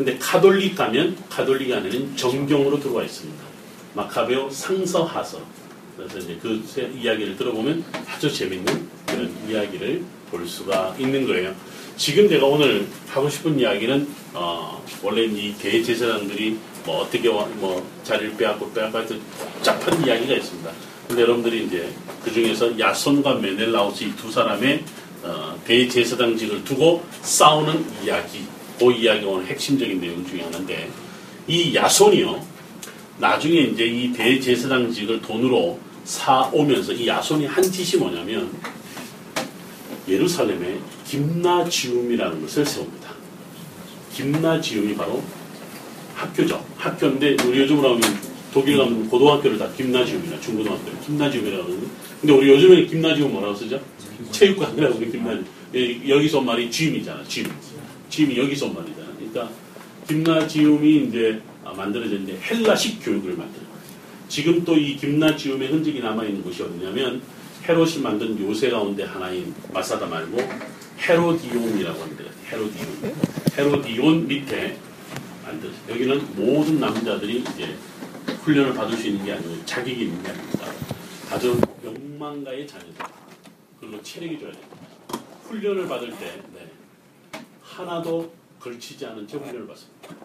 [0.00, 3.44] 근데 카톨릭 가면 카톨릭 안에는 정경으로 들어와 있습니다.
[3.92, 5.38] 마카베오 상서 하서.
[5.94, 6.64] 그래서 이제 그
[6.98, 11.54] 이야기를 들어보면 아주 재밌는 그런 이야기를 볼 수가 있는 거예요.
[11.98, 18.38] 지금 제가 오늘 하고 싶은 이야기는 어, 원래 이 대제사장들이 뭐 어떻게 와- 뭐 자리를
[18.38, 20.70] 빼앗고 빼앗고 하여튼 복잡한 이야기가 있습니다.
[21.08, 21.90] 근데 여러분들이 이제
[22.24, 24.82] 그 중에서 야손과 메넬라우스 이 두 사람의
[25.24, 28.46] 어, 대제사장직을 두고 싸우는 이야기,
[28.80, 30.88] 그 이야기가 오늘 핵심적인 내용 중에 하나인데
[31.46, 32.42] 이 야손이요
[33.18, 38.50] 나중에 이제 이 대제사장직을 돈으로 사오면서 이 야손이 한 짓이 뭐냐면
[40.08, 43.10] 예루살렘에 김나지움이라는 것을 세웁니다.
[44.14, 45.22] 김나지움이 바로
[46.14, 46.64] 학교죠.
[46.78, 48.02] 학교인데 우리 요즘으로 하면
[48.52, 51.86] 독일 가면 고등학교를 다 김나지움이나 중고등학교를 김나지움이라고 하는데
[52.22, 53.78] 근데 우리 요즘에 김나지움 뭐라고 쓰죠?
[54.32, 55.46] 체육관이라고 우리 김나지움.
[55.74, 57.22] 예, 여기서 온 말이 짐이잖아.
[58.10, 58.26] 짐.
[58.28, 59.06] 짐이 여기서 온 말이잖아.
[59.16, 59.50] 그러니까
[60.08, 63.50] 김나지움이 이제 아, 만들어졌는데 헬라식 교육을 거예요.
[64.28, 67.22] 지금 또 이 김나지움의 흔적이 남아있는 곳이 어디냐면
[67.68, 70.38] 헤롯이 만든 요새 가운데 하나인 마사다 말고
[70.98, 72.28] 헤로디온이라고 있어요.
[72.50, 73.14] 헤로디온.
[73.56, 74.76] 헤로디온 밑에
[75.44, 75.90] 만들었어요.
[75.90, 77.74] 여기는 모든 남자들이 이제
[78.42, 80.66] 훈련을 받을 수 있는 게 아니고 자격이 있는 게 아닙니다.
[81.30, 82.94] 아주 명망가의 자녀들.
[83.80, 84.76] 그걸로 체력이 줘야 됩니다.
[85.48, 86.69] 훈련을 받을 때 네,
[87.70, 90.16] 하나도 걸치지 않은 채 훈련을 받습니다.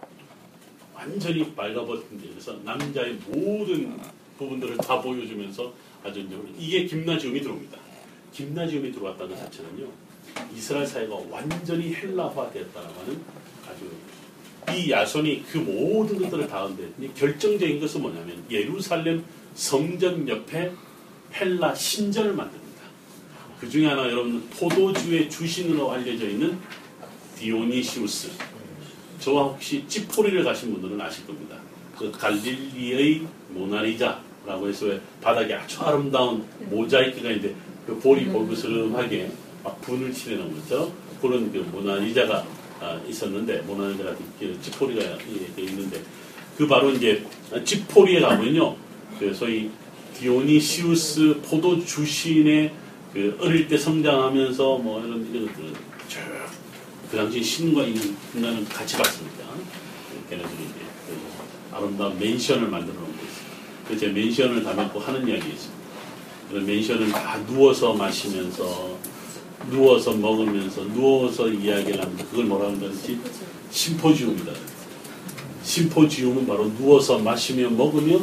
[0.94, 3.98] 완전히 밝아버린 데 그래서 남자의 모든
[4.38, 5.72] 부분들을 다 보여주면서
[6.04, 7.78] 아주 이제 이게 김나지움이 들어옵니다.
[8.32, 9.86] 김나지움이 들어왔다는 것 자체는요
[10.54, 13.20] 이스라엘 사회가 완전히 헬라화되었다라고 하는
[13.66, 19.24] 아주 이 야손이 그 모든 것들을 다 하는데 이 결정적인 것은 뭐냐면 예루살렘
[19.54, 20.72] 성전 옆에
[21.32, 22.82] 헬라 신전을 만듭니다.
[23.60, 26.58] 그 중에 하나 여러분 포도주의 주신으로 알려져 있는
[27.38, 28.30] 디오니시우스
[29.20, 31.56] 저와 혹시 찌포리를 가신 분들은 아실 겁니다.
[31.98, 37.54] 그 갈릴리의 모나리자라고 해서 왜 바닥에 아주 아름다운 모자이크가 있는데
[37.86, 39.30] 그 볼이 볼그스름하게
[39.64, 40.92] 막 분을 칠해놓은 거죠.
[41.20, 42.46] 그런 그 모나리자가
[42.80, 46.02] 아, 있었는데 모나리자가 그 찌포리가 이렇게 있는데
[46.58, 47.24] 그 바로 이제
[47.64, 48.76] 찌포리에 가면요.
[49.18, 49.70] 그 소위
[50.18, 52.72] 디오니시우스 포도 주신의
[53.12, 55.72] 그 어릴 때 성장하면서 뭐 이런 이런 것들은
[56.08, 56.20] 쭉
[57.10, 59.44] 그 당시 신과 있는 인간은 같이 봤습니다.
[60.28, 60.74] 걔네들이 이제
[61.06, 63.46] 그 아름다운 맨션을 만들어 놓은 게 있어요.
[63.86, 65.76] 그래서 제 맨션을 담았고 하는 이야기 있습니다.
[66.50, 68.98] 그런 맨션을 다 누워서 마시면서
[69.70, 73.18] 누워서 먹으면서 누워서 이야기를 하는데 그걸 뭐라 그러는지
[73.70, 74.52] 심포지움이다.
[75.62, 78.20] 심포지움은 바로 누워서 마시며 먹으며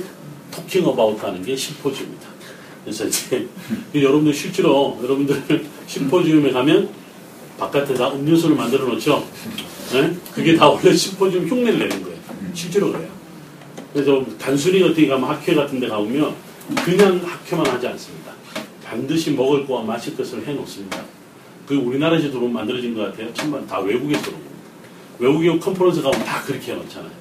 [0.51, 2.27] 토킹 어바웃 하는 게 심포지움이다.
[2.83, 3.47] 그래서 이제
[3.95, 7.02] 여러분들 실제로 여러분들 심포지움에 가면
[7.63, 9.25] 바깥에 다 음료수를 만들어 놓죠.
[9.93, 10.13] 네?
[10.33, 12.17] 그게 다 원래 심포지움 흉내를 내는 거예요.
[12.53, 13.09] 실제로 그래요.
[13.93, 16.33] 그래서 단순히 어떻게 가면 학회 같은 데 가보면
[16.83, 18.33] 그냥 학회만 하지 않습니다.
[18.83, 21.03] 반드시 먹을 거와 마실 것을 해 놓습니다.
[21.67, 23.33] 그 우리나라에서 도 만들어진 것 같아요.
[23.33, 24.57] 천만 다 외국에서 들어온 겁니다.
[25.19, 27.11] 외국에 컨퍼런스 가면 다 그렇게 해 놓잖아요.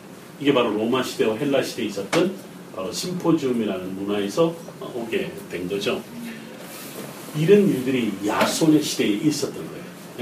[0.40, 2.34] 이게 바로 로마 시대와 헬라 시대에 있었던
[2.74, 6.02] 바로 심포지움이라는 문화에서 오게 된 거죠.
[7.38, 9.71] 이런 일들이 야손의 시대에 있었던.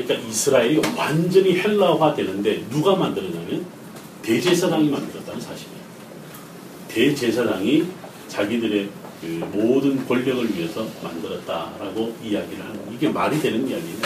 [0.03, 3.65] 그러니까 이스라엘이 완전히 헬라화 되는데 누가 만들었냐면
[4.23, 5.81] 대제사장이 만들었다는 사실이에요.
[6.89, 7.85] 대제사장이
[8.29, 8.89] 자기들의
[9.21, 13.99] 그 모든 권력을 위해서 만들었다라고 이야기를 하는 이게 말이 되는 이야기예요.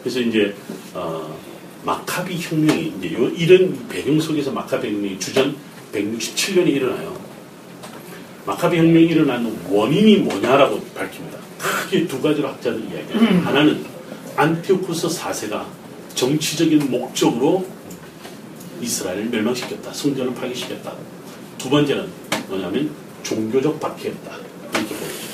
[0.00, 0.54] 그래서 이제
[0.94, 1.38] 어,
[1.84, 5.56] 마카비 혁명이 이제 요, 이런 배경 속에서 마카비 혁명이 주전
[5.92, 7.16] 167년에 일어나요.
[8.46, 11.38] 마카비 혁명이 일어난 원인이 뭐냐라고 밝힙니다.
[11.58, 13.40] 크게 두 가지로 학자들이 이야기해요.
[13.44, 13.93] 하나는
[14.36, 15.64] 안티오쿠스 4세가
[16.14, 17.66] 정치적인 목적으로
[18.80, 19.92] 이스라엘을 멸망시켰다.
[19.92, 20.92] 성전을 파괴시켰다.
[21.58, 22.08] 두 번째는
[22.48, 22.90] 뭐냐면
[23.22, 24.36] 종교적 박해였다.
[24.74, 25.24] 이렇게 보여요.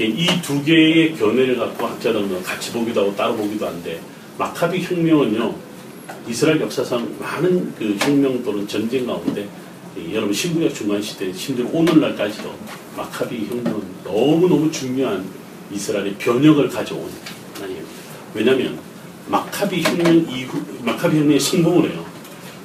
[0.00, 4.00] 이두 개의 견해를 갖고 학자들은 같이 보기도 하고 따로 보기도 한데
[4.36, 5.54] 마카비 혁명은요
[6.28, 9.48] 이스라엘 역사상 많은 그 혁명 또는 전쟁 가운데
[10.12, 12.52] 여러분 신구약 중간 시대 심지어 오늘날까지도
[12.96, 15.24] 마카비 혁명은 너무너무 중요한
[15.70, 17.08] 이스라엘의 변혁을 가져온.
[18.34, 18.78] 왜냐하면
[19.28, 22.04] 마카비 혁명 이후 마카비 혁명이 성공을 해요.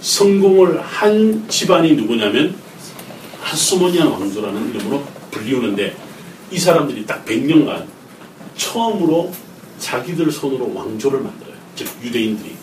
[0.01, 2.55] 성공을 한 집안이 누구냐면
[3.41, 5.95] 하스모니안 왕조라는 이름으로 불리우는데
[6.51, 7.85] 이 사람들이 딱 100년간
[8.55, 9.31] 처음으로
[9.79, 11.55] 자기들 손으로 왕조를 만들어요.
[11.75, 12.55] 즉 유대인들이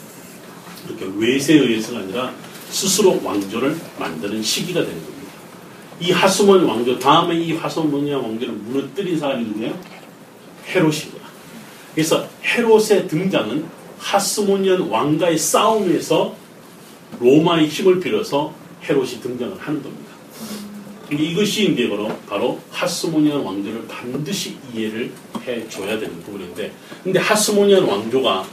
[0.87, 2.33] 이렇게 외세에 의해서가 아니라
[2.71, 5.15] 스스로 왕조를 만드는 시기가 되는 겁니다.
[6.01, 9.79] 이 하스모니 왕조 다음에 이 하스모니아 왕조를 무너뜨린 사람이 누구예요?
[10.67, 11.24] 헤롯이구나.
[11.95, 13.65] 그래서 헤롯의 등장은
[13.99, 16.35] 하스모니안 왕가의 싸움에서
[17.21, 20.13] 로마의 힘을 빌어서 헤롯이 등장을 하는 겁니다.
[21.11, 25.13] 이것이 이제 바로, 바로 하스모니안 왕조를 반드시 이해를
[25.47, 26.73] 해줘야 되는 부분인데,
[27.03, 28.45] 근데 하스모니안 왕조가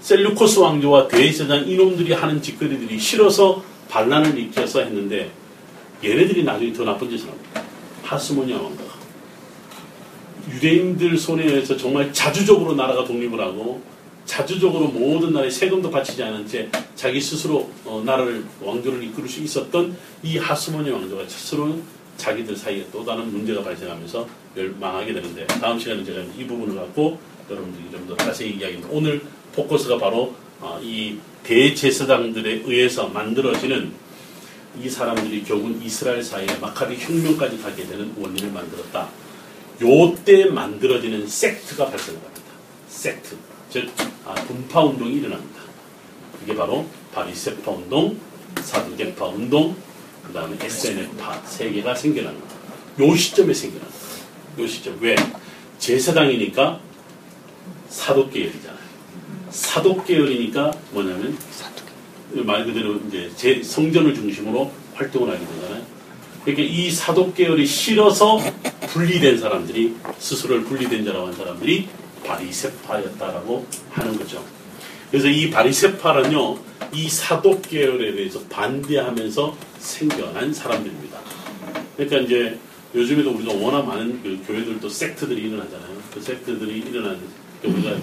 [0.00, 5.30] 셀루코스 왕조와 대제사장 이놈들이 하는 짓거리들이 싫어서 반란을 일으켜서 했는데,
[6.04, 7.62] 얘네들이 나중에 더 나쁜 짓을 합니다.
[8.04, 8.85] 하스모니안 왕가가.
[10.50, 13.82] 유대인들 손에 의해서 정말 자주적으로 나라가 독립을 하고
[14.24, 19.96] 자주적으로 모든 나라에 세금도 바치지 않은 채 자기 스스로 어, 나라를 왕조를 이끌 수 있었던
[20.22, 21.78] 이 하스모니 왕조가 스스로
[22.16, 24.26] 자기들 사이에 또 다른 문제가 발생하면서
[24.80, 27.18] 망하게 되는데 다음 시간에 제가 이 부분을 갖고
[27.50, 28.88] 여러분들이 좀 더 자세히 이야기합니다.
[28.90, 29.20] 오늘
[29.54, 33.92] 포커스가 바로 어, 이 대제사장들에 의해서 만들어지는
[34.82, 39.08] 이 사람들이 결국 이스라엘 사이에 마카비 혁명까지 가게 되는 원인을 만들었다.
[39.80, 42.42] 요때 만들어지는 섹트가 발생합니다.
[42.88, 43.36] 섹트.
[43.70, 43.90] 즉
[44.24, 45.62] 아, 분파 운동이 일어납니다.
[46.42, 48.18] 이게 바로 바리세파 운동,
[48.60, 49.76] 사두개파 운동,
[50.26, 52.54] 그 다음에 SNF파 세 개가 생겨납니다.
[53.00, 53.96] 요 시점에 생겨납니다.
[54.58, 55.14] 요 시점 왜
[55.78, 56.80] 제사장이니까
[57.88, 58.86] 사도계열이잖아요.
[59.50, 61.38] 사도계열이니까 뭐냐면
[62.32, 65.84] 말 그대로 이제 제 성전을 중심으로 활동을 하게 되잖아요.
[66.44, 68.38] 그러니까 이 사도계열이 싫어서
[68.96, 71.86] 분리된 사람들이 스스로를 분리된 자라고 한 사람들이
[72.24, 74.42] 바리세파였다라고 하는 거죠.
[75.10, 76.58] 그래서 이 바리세파는요,
[76.94, 81.18] 이 사독 계열에 대해서 반대하면서 생겨난 사람들입니다.
[81.96, 82.58] 그러니까 이제
[82.94, 86.02] 요즘에도 우리가 워낙 많은 그 교회들도 섹트들이 일어나잖아요.
[86.14, 87.20] 그 섹트들이 일어나는
[87.60, 87.96] 그 우리가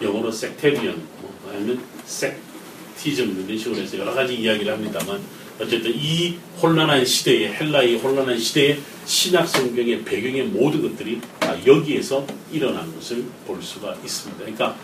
[0.00, 5.20] 영어로 섹테리언 뭐 아니면 섹티즘 이런 식으로 해서 여러 가지 이야기를 합니다만
[5.60, 12.94] 어쨌든 이 혼란한 시대에 헬라의 혼란한 시대에 신약 성경의 배경의 모든 것들이 다 여기에서 일어난
[12.94, 14.38] 것을 볼 수가 있습니다.
[14.38, 14.76] 그러니까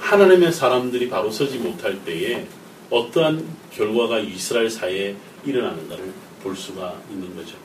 [0.00, 2.46] 하나님의 사람들이 바로 서지 못할 때에
[2.90, 6.12] 어떠한 결과가 이스라엘 사회에 일어나는가를
[6.42, 7.56] 볼 수가 있는 거죠.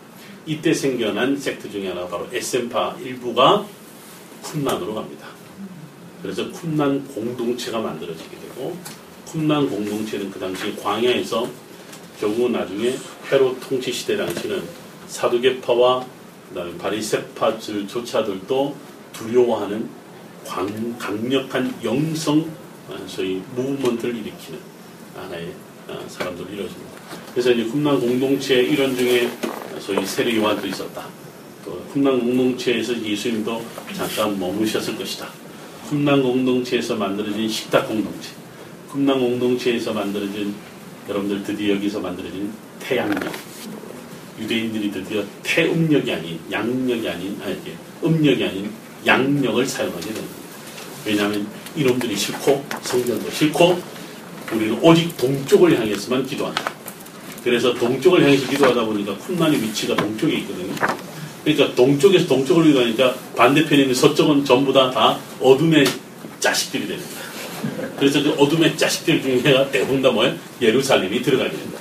[0.46, 3.66] 이때 생겨난 섹트 중에 하나가 바로 에센파 일부가
[4.42, 5.28] 쿰난으로 갑니다.
[6.22, 8.78] 그래서 쿰난 공동체가 만들어지게 되고
[9.26, 11.48] 쿰난 공동체는 그 당시 광야에서
[12.22, 12.96] 결국은 나중에
[13.32, 14.62] 헤롯 통치 시대 당시는
[15.08, 16.06] 사두개파와
[16.50, 18.76] 그다음에 바리세파조차들도
[19.12, 19.90] 두려워하는
[20.46, 22.48] 광, 강력한 영성
[22.88, 24.60] 어, 소위 무브먼트를 일으키는
[25.16, 25.52] 하나의
[25.88, 26.92] 어, 사람들로 이루어집니다.
[27.32, 29.30] 그래서 이제 쿰난 공동체 일원 중에
[29.80, 31.08] 소위 세례 요한도 있었다.
[31.66, 33.64] 또 쿰난 공동체에서 예수님도
[33.96, 35.28] 잠깐 머무셨을 것이다.
[35.90, 38.30] 쿰난 공동체에서 만들어진 식탁 공동체,
[38.92, 40.54] 쿰난 공동체에서 만들어진
[41.10, 43.32] 여러분들 드디어 여기서 만들어진 태양력.
[44.40, 47.58] 유대인들이 드디어 태음력이 아닌 양력이 아닌 아니
[48.04, 48.72] 음력이 아닌
[49.06, 50.36] 양력을 사용하게 됩니다.
[51.06, 53.82] 왜냐하면 이놈들이 싫고 성전도 싫고
[54.54, 56.72] 우리는 오직 동쪽을 향해서만 기도한다.
[57.44, 60.74] 그래서 동쪽을 향해서 기도하다 보니까 쿰만의 위치가 동쪽에 있거든요.
[61.44, 65.86] 그러니까 동쪽에서 동쪽을 기도하니까 반대편에 있는 서쪽은 전부 다, 다 어둠의
[66.40, 67.21] 자식들이 거야.
[68.02, 70.36] 그래서 그 어둠의 자식들 중에가 대부분 다 뭐야?
[70.60, 71.78] 예루살렘이 들어가게 된다.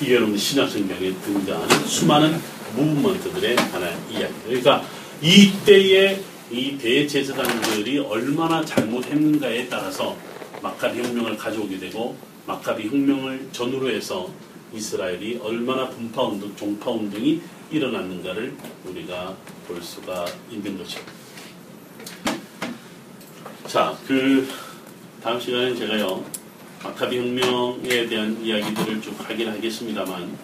[0.00, 2.40] 이게 여러분 신약 성경에 등장하는 수많은
[2.74, 4.34] 무브먼트들의 하나의 이야기.
[4.44, 4.84] 그러니까
[5.22, 10.16] 이때의 이 대제사장들이 얼마나 잘못했는가에 따라서
[10.60, 14.28] 마카비 혁명을 가져오게 되고 마카비 혁명을 전후로 해서
[14.74, 19.36] 이스라엘이 얼마나 분파 운동, 종파 운동이 일어났는가를 우리가
[19.68, 20.98] 볼 수가 있는 거죠.
[23.68, 24.48] 자, 그
[25.22, 26.24] 다음 시간에 제가요
[26.82, 30.38] 마카비 혁명에 대한 이야기들을 쭉 하긴 하겠습니다만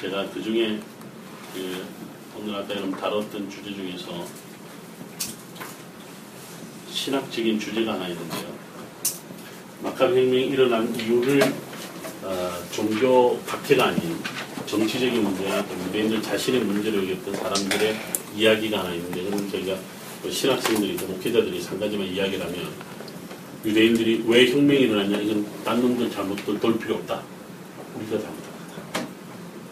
[0.00, 0.80] 제가 그 중에
[1.54, 1.86] 그
[2.36, 4.26] 오늘 아까 여러분 다뤘던 주제 중에서
[6.90, 8.52] 신학적인 주제가 하나 있는데요.
[9.84, 11.40] 마카비 혁명이 일어난 이유를
[12.24, 14.16] 어, 종교 박해가 아닌
[14.66, 17.96] 정치적인 문제나 유대인들 자신의 문제로 여겼던 사람들의
[18.36, 19.76] 이야기가 하나 있는데 그럼 저희가
[20.22, 22.97] 뭐 신학생들이 목회자들이 한 가지만 이야기를 하면
[23.64, 25.18] 유대인들이 왜 혁명이 일어났냐?
[25.18, 27.22] 이건 딴 놈들 잘못들 돌 필요 없다.
[27.96, 28.48] 우리가 잘못했다.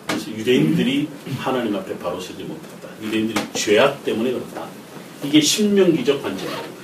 [0.06, 1.08] 그래서 유대인들이
[1.38, 2.88] 하나님 앞에 바로 서지 못했다.
[3.02, 4.66] 유대인들이 죄악 때문에 그렇다.
[5.24, 6.76] 이게 신명기적 관점입니다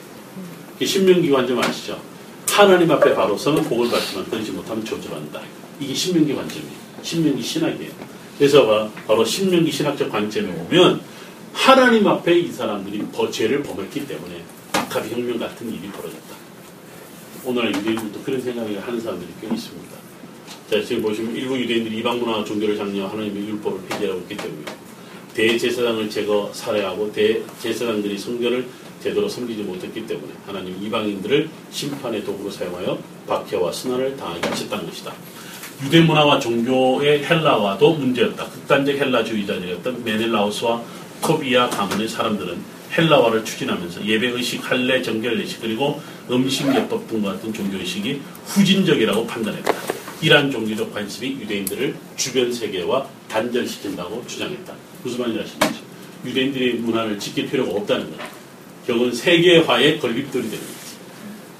[0.85, 2.01] 신명기 관점 아시죠?
[2.49, 5.41] 하나님 앞에 바로 서는 복을 받지만 그러지 못하면 저주한다.
[5.81, 6.73] 이게 신명기 관점이에요.
[7.03, 7.91] 신명기 신학이에요.
[8.39, 11.01] 그래서 바로 신명기 신학적 관점에 보면
[11.53, 14.43] 하나님 앞에 이 사람들이 죄를 범했기 때문에
[14.73, 16.32] 아카비 혁명 같은 일이 벌어졌다.
[17.45, 19.97] 오늘날 유대인들도 그런 생각을 하는 사람들이 꽤 있습니다.
[20.71, 24.65] 자, 지금 보시면 일부 유대인들이 이방 문화와 종교를 장려 하나님의 율법을 폐지하고 있기 때문에
[25.35, 28.67] 대제사장을 제거 살해하고 대제사장들이 성전을
[29.03, 35.13] 제대로 섬기지 못했기 때문에 하나님 이방인들을 심판의 도구로 사용하여 박해와 순환을 당하게 하셨다는 것이다.
[35.85, 38.47] 유대 문화와 종교의 헬라와도 문제였다.
[38.47, 40.81] 극단적 헬라주의자들이었던 메넬라우스와
[41.21, 49.27] 코비아 가문의 사람들은 헬라화를 추진하면서 예배의식, 할례, 정결의식 그리고 음식 예법 등과 같은 종교의식이 후진적이라고
[49.27, 49.73] 판단했다.
[50.21, 54.75] 이러한 종교적 관습이 유대인들을 주변 세계와 단절시킨다고 주장했다.
[55.03, 55.83] 무슨 말인지 아시겠죠?
[56.25, 58.25] 유대인들의 문화를 지킬 필요가 없다는 거다.
[58.87, 60.97] 결국은 세계화의 걸림돌이 되는 거지.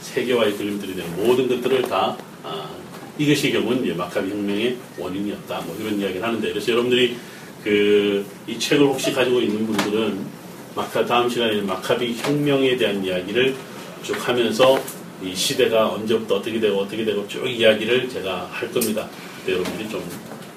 [0.01, 2.71] 세계화의 걸림돌이 되는 모든 것들을 다 아,
[3.19, 5.61] 이것이 결국은 마카비 혁명의 원인이었다.
[5.63, 7.17] 뭐 이런 이야기를 하는데 그래서 여러분들이
[7.65, 10.42] 그 이 책을 혹시 가지고 있는 분들은
[10.75, 13.55] 마카 다음 시간에 마카비 혁명에 대한 이야기를
[14.03, 14.83] 쭉 하면서
[15.23, 19.09] 이 시대가 언제부터 어떻게 되고 어떻게 되고 쭉 이야기를 제가 할 겁니다.
[19.39, 20.01] 그때 여러분들이 좀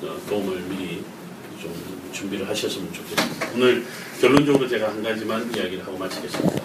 [0.04, 1.04] 어, 도움을 미리
[1.62, 1.74] 좀
[2.12, 3.50] 준비를 하셨으면 좋겠습니다.
[3.56, 3.86] 오늘
[4.22, 6.64] 결론적으로 제가 한 가지만 이야기를 하고 마치겠습니다.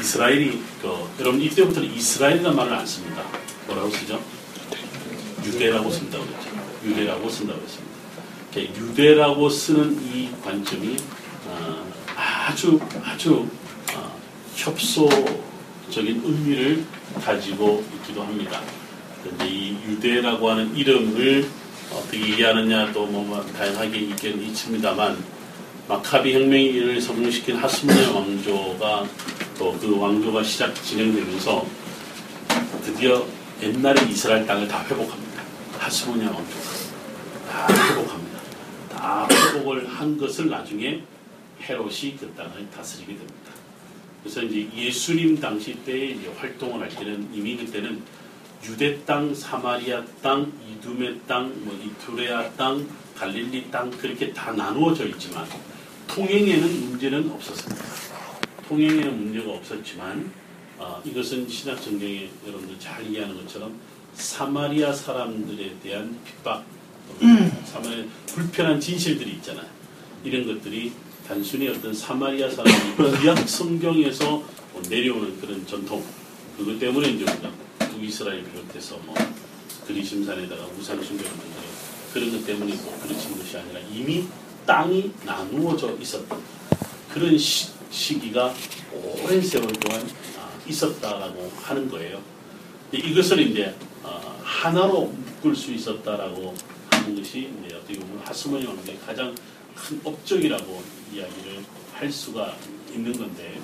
[0.00, 0.88] 이스라엘이 그,
[1.20, 3.22] 여러분 이때부터는 이스라엘이라는 말을 안 씁니다.
[3.66, 4.20] 뭐라고 쓰죠?
[5.44, 6.48] 유대라고 쓴다고 그랬죠.
[6.84, 7.88] 유대라고 쓴다고 했습니다.
[8.80, 11.27] 유대라고 쓰는 이 관점이 어,
[12.48, 13.46] 아주 아주
[13.94, 14.18] 어,
[14.56, 16.82] 협소적인 의미를
[17.22, 18.62] 가지고 있기도 합니다.
[19.22, 21.46] 그런데 이 유대라고 하는 이름을
[21.92, 25.22] 어떻게 이해하느냐 또뭐 뭐 다양하게 있긴 있습니다만
[25.88, 29.06] 마카비 혁명을 성공시킨 하스모니아 왕조가
[29.58, 31.66] 또 그 왕조가 시작 진행되면서
[32.82, 33.26] 드디어
[33.62, 35.42] 옛날에 이스라엘 땅을 다 회복합니다.
[35.78, 36.62] 하스모니아 왕조가
[37.50, 38.38] 다 회복합니다.
[38.88, 41.02] 다 회복을 한 것을 나중에
[41.62, 43.52] 헤롯이 그 땅을 다스리게 됩니다.
[44.22, 48.02] 그래서 이제 예수님 당시 때 이제 활동을 할 때는 이미 그때는
[48.64, 52.86] 유대 땅, 사마리아 땅, 이두메 땅, 뭐 이투레아 땅,
[53.16, 55.46] 갈릴리 땅 그렇게 다 나누어져 있지만
[56.08, 57.84] 통행에는 문제는 없었습니다.
[58.68, 60.30] 통행에는 문제가 없었지만
[60.78, 63.78] 어, 이것은 신약 성경에 여러분들 잘 이해하는 것처럼
[64.14, 66.64] 사마리아 사람들에 대한 핍박,
[67.22, 67.62] 음.
[67.64, 69.66] 사마리아 불편한 진실들이 있잖아요.
[70.24, 70.92] 이런 것들이
[71.28, 76.02] 단순히 어떤 사마리아 사람이 구약 성경에서 뭐 내려오는 그런 전통
[76.56, 79.14] 그것 때문에 이제 우리가 북이스라엘 비롯해서 뭐
[79.86, 81.62] 그리심산에다가 우상 숭배를 만들어
[82.14, 84.26] 그런 것 때문에 뭐 그르친 것이 아니라 이미
[84.64, 86.40] 땅이 나누어져 있었던
[87.12, 87.68] 그런 시,
[88.18, 88.54] 기가
[89.22, 90.00] 오랜 세월 동안
[90.38, 92.22] 아, 있었다라고 하는 거예요.
[92.90, 96.54] 이것을 이제 어, 하나로 묶을 수 있었다라고
[96.90, 99.34] 하는 것이 이제 어떻게 보면 하스모니 왕의 가장
[99.74, 102.56] 큰 업적이라고 이야기를 할 수가
[102.92, 103.60] 있는 건데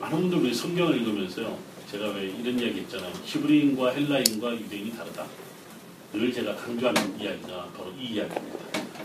[0.00, 3.12] 많은 분들이 성경을 읽으면서요 제가 왜 이런 이야기 했잖아요.
[3.24, 5.26] 히브리인과 헬라인과 유대인이 다르다.
[6.14, 8.58] 늘 제가 강조하는 이야기가 바로 이 이야기입니다.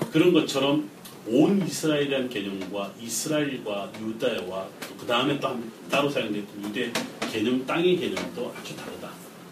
[0.10, 0.90] 그런 것처럼
[1.28, 6.92] 온 이스라엘이라는 개념과 이스라엘과 유다와 그 다음에 또 따로 사용된 유대
[7.30, 9.12] 개념 땅의 개념도 아주 다르다.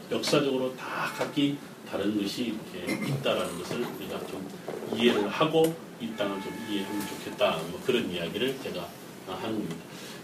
[0.10, 1.58] 역사적으로 다 각기
[1.90, 4.48] 다른 것이 이렇게 있다라는 것을 우리가 좀
[4.96, 7.58] 이해를 하고 이 땅을 좀 이해하면 좋겠다.
[7.72, 8.88] 뭐 그런 이야기를 제가
[9.28, 9.76] 하는 겁니다.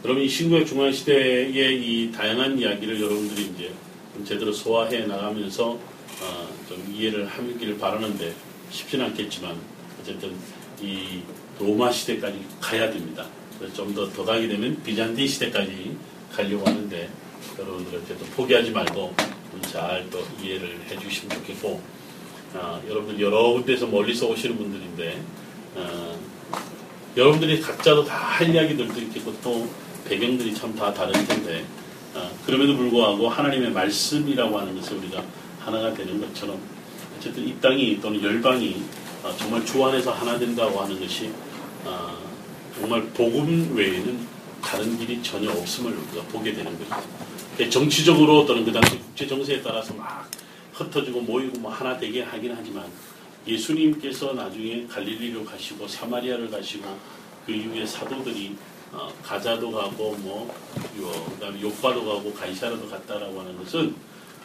[0.01, 3.72] 그러면 이 신구약 중앙 시대의 이 다양한 이야기를 여러분들이 이제
[4.26, 8.34] 제대로 소화해 나가면서 어, 좀 이해를 하기를 바라는데
[8.69, 9.55] 쉽지는 않겠지만
[10.01, 10.34] 어쨌든
[10.82, 11.22] 이
[11.59, 13.26] 로마 시대까지 가야 됩니다.
[13.76, 15.95] 좀 더 더 가게 되면 비잔티 시대까지
[16.32, 17.09] 가려고 하는데
[17.59, 19.13] 여러분들 어쨌든 포기하지 말고
[19.72, 21.82] 잘 또 이해를 해주시면 좋겠고
[22.55, 25.22] 어, 여러분들 여러 군데서 멀리서 오시는 분들인데
[25.76, 26.19] 어,
[27.17, 29.69] 여러분들이 각자도 다 할 이야기들도 있겠고 또
[30.05, 31.63] 배경들이 참 다 다를 텐데
[32.15, 35.24] 어, 그럼에도 불구하고 하나님의 말씀이라고 하는 것을 우리가
[35.59, 36.59] 하나가 되는 것처럼
[37.17, 38.82] 어쨌든 이 땅이 또는 열방이
[39.24, 41.32] 어, 정말 주 안에서 하나 된다고 하는 것이
[41.86, 42.17] 어,
[42.80, 44.28] 정말 복음 외에는
[44.63, 47.69] 다른 길이 전혀 없음을 우리가 보게 되는 것이죠.
[47.69, 50.28] 정치적으로 또는 그 당시 국제 정세에 따라서 막
[50.74, 52.86] 흩어지고 모이고 뭐 하나 되게 하긴 하지만
[53.47, 56.97] 예수님께서 나중에 갈릴리로 가시고 사마리아를 가시고
[57.45, 58.55] 그 이후에 사도들이
[58.91, 60.53] 어, 가자도 가고 뭐
[61.33, 63.95] 그다음에 욕바도 가고 가이사라도 갔다라고 하는 것은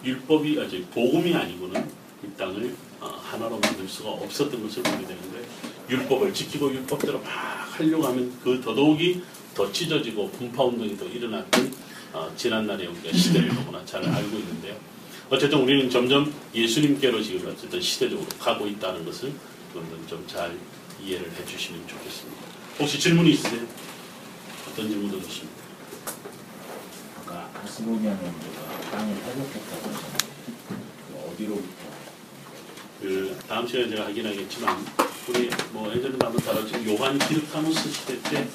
[0.04, 1.90] 율법이 아직 복음이 아니고는
[2.24, 5.46] 이 땅을 어, 하나로 만들 수가 없었던 것을 보게 되는데
[5.90, 7.28] 율법을 지키고 율법대로 막
[7.72, 9.22] 하려고 하면 그 더더욱이
[9.54, 11.72] 더 찢어지고 분파 운동이 더 일어났던
[12.12, 14.95] 어, 지난날에 우리가 시대를 너무나 잘 알고 있는데요.
[15.28, 19.32] 어쨌든 우리는 점점 예수님께로 지금 어쨌든 시대적으로 가고 있다는 것을
[19.74, 20.56] 여러분 좀잘
[21.02, 22.42] 이해를 해주시면 좋겠습니다.
[22.78, 23.66] 혹시 질문이 있으세요?
[24.70, 25.62] 어떤 질문도 좋습니다.
[27.22, 29.90] 아까 하스모니아 정도가 땅을 회복했다고.
[30.68, 31.66] 그 어디로부터?
[33.02, 34.86] 그 다음 시간에 제가 하긴 하겠지만
[35.28, 38.48] 우리 뭐 예전에 나도 다뤘지만 요한 기르카노스 시대 때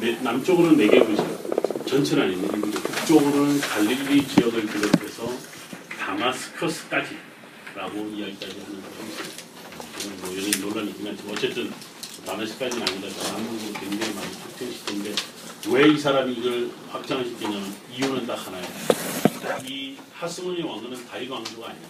[0.00, 1.84] 네, 남쪽으로는 네 개국이죠.
[1.86, 5.28] 전체는 아닌데 북쪽으로는 갈릴리 지역을 비롯해서
[5.98, 7.16] 다마스커스까지
[7.74, 8.78] 라고 이야기까지 하는
[9.08, 10.16] 있어요.
[10.20, 11.72] 뭐 여기 논란이 있긴 하지만 어쨌든
[12.24, 13.32] 다마스까지는 아니다.
[13.32, 15.14] 남북으로 굉장히 많이 확정시켰는데
[15.70, 18.68] 왜 이 사람이 이걸 확장시키냐면 이유는 딱 하나예요.
[19.66, 21.88] 이 하스모니 왕은 다윗 왕조가 아니다.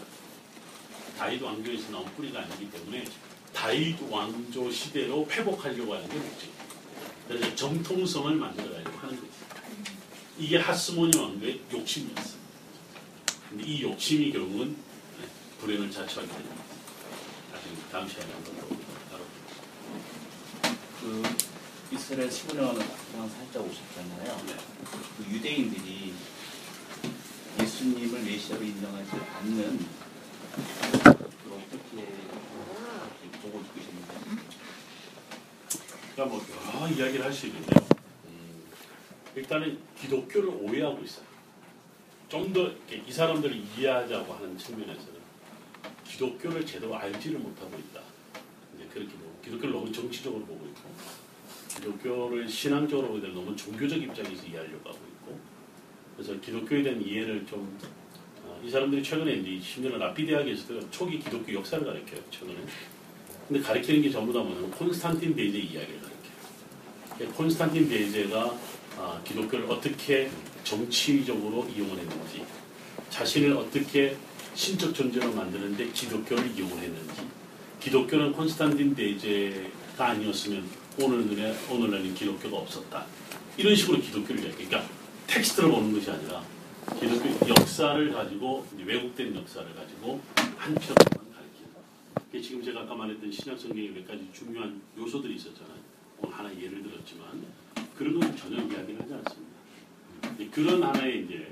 [1.18, 3.04] 다윗 왕조에서 나온 뿌리가 아니기 때문에
[3.52, 6.48] 다윗 왕조 시대로 회복하려고 하는 게 목적.
[7.28, 9.31] 그래서 정통성을 만들어가려고 하는 거지.
[10.38, 12.36] 이게 하스모니 왕조의 욕심이었어.
[13.48, 14.76] 근데 이 욕심이 결국은
[15.60, 16.56] 불행을 자초하게 됩니다.
[17.52, 18.66] 나중에 다음 시간에 한번 더
[19.10, 19.42] 다뤄볼게요.
[21.00, 21.22] 그
[21.94, 22.80] 이스라엘 시부령하는
[23.10, 24.42] 그냥 살짝 오셨잖아요.
[24.46, 24.56] 네.
[25.18, 26.14] 그 유대인들이
[27.60, 29.10] 예수님을 메시아로 인정하지
[29.40, 29.86] 않는
[30.54, 32.06] 그 어떻게
[33.42, 34.38] 보고 있으셨는지
[36.14, 36.44] 그러니까 뭐
[36.80, 37.81] 여러 이야기를 할 수 있는데요.
[37.81, 37.81] 음,
[39.34, 41.24] 일단은 기독교를 오해하고 있어요.
[42.28, 42.72] 좀 더
[43.06, 45.20] 이 사람들을 이해하자고 하는 측면에서는
[46.06, 48.00] 기독교를 제대로 알지를 못하고 있다.
[48.76, 50.80] 이제 그렇게 보고 기독교를 너무 정치적으로 보고 있고
[51.68, 55.40] 기독교를 신앙적으로 보기 때문에 너무 종교적 입장에서 이해하려고 하고 있고
[56.16, 57.78] 그래서 기독교에 대한 이해를 좀
[58.62, 62.20] 이 사람들이 최근에 이제 심지어는 라피 대학에서도 초기 기독교 역사를 가르쳐요.
[62.30, 62.54] 최근에.
[63.48, 67.32] 근데 가르치는 게 전부 다 뭐냐면 콘스탄틴 베이제 이야기를 가르쳐요.
[67.34, 68.56] 콘스탄틴 베이제가
[68.98, 70.30] 아, 기독교를 어떻게
[70.64, 72.44] 정치적으로 이용을 했는지,
[73.10, 74.16] 자신을 어떻게
[74.54, 77.22] 신적 존재로 만드는데 기독교를 이용을 했는지,
[77.80, 80.68] 기독교는 콘스탄틴 베이제가 아니었으면
[81.00, 83.06] 오늘날에 오늘날에 기독교가 없었다.
[83.56, 84.68] 이런 식으로 기독교를 이야기해.
[84.68, 84.92] 그러니까
[85.26, 86.44] 텍스트를 보는 것이 아니라
[87.00, 90.20] 기독교 역사를 가지고 왜곡된 역사를 가지고
[90.56, 92.42] 한편으로만 가르치는.
[92.42, 95.78] 지금 제가 아까 말했던 신약 성경에 몇 가지 중요한 요소들이 있었잖아요.
[96.18, 97.42] 오늘 하나 예를 들었지만
[98.02, 100.50] 그런 건 전혀 이야기를 하지 않습니다.
[100.50, 101.46] 그런 하나의 이제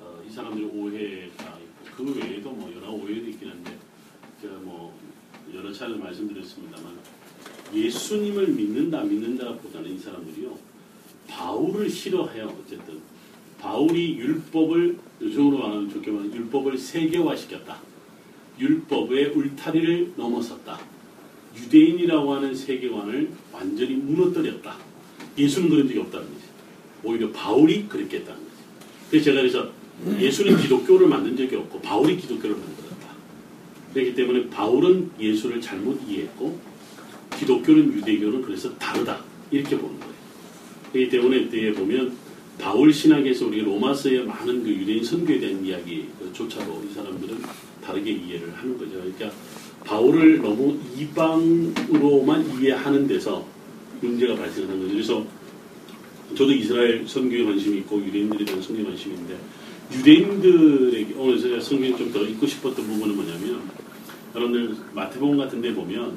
[0.00, 3.78] 어, 이 사람들의 오해가 있고 그 외에도 뭐 여러 오해도 있긴 한데
[4.40, 4.98] 제가 뭐
[5.54, 6.98] 여러 차례 말씀드렸습니다만
[7.72, 10.58] 예수님을 믿는다 믿는다 보다는 이 사람들이요
[11.28, 13.00] 바울을 싫어해요 어쨌든
[13.60, 17.78] 바울이 율법을 요즘으로 말하면 좋게 말하면 율법을 세계화시켰다.
[18.58, 20.80] 율법의 울타리를 넘어섰다.
[21.56, 24.91] 유대인이라고 하는 세계관을 완전히 무너뜨렸다.
[25.36, 26.42] 예수는 그런 적이 없다는 거지.
[27.04, 28.52] 오히려 바울이 그렇게 했다는 거지.
[29.10, 29.70] 그래서 제가 그래서
[30.20, 33.08] 예수는 기독교를 만든 적이 없고 바울이 기독교를 만들었다.
[33.92, 36.58] 그렇기 때문에 바울은 예수를 잘못 이해했고
[37.38, 39.22] 기독교는 유대교는 그래서 다르다.
[39.50, 40.12] 이렇게 보는 거예요.
[40.92, 42.16] 그렇기 때문에 이때 보면
[42.58, 47.42] 바울 신학에서 우리 로마서의 많은 그 유대인 선교에 대한 이야기조차도 이 사람들은
[47.84, 48.92] 다르게 이해를 하는 거죠.
[48.92, 49.30] 그러니까
[49.84, 53.46] 바울을 너무 이방으로만 이해하는 데서
[54.02, 54.92] 문제가 발생하는 거죠.
[54.92, 55.24] 그래서
[56.36, 59.36] 저도 이스라엘 선교에 관심이 있고 유대인들에 대한 선교에 관심이 있는데
[59.92, 63.62] 유대인들에게 오늘 제가 성경 좀더 읽고 싶었던 부분은 뭐냐면
[64.34, 66.16] 여러분들 마태복음 같은 데 보면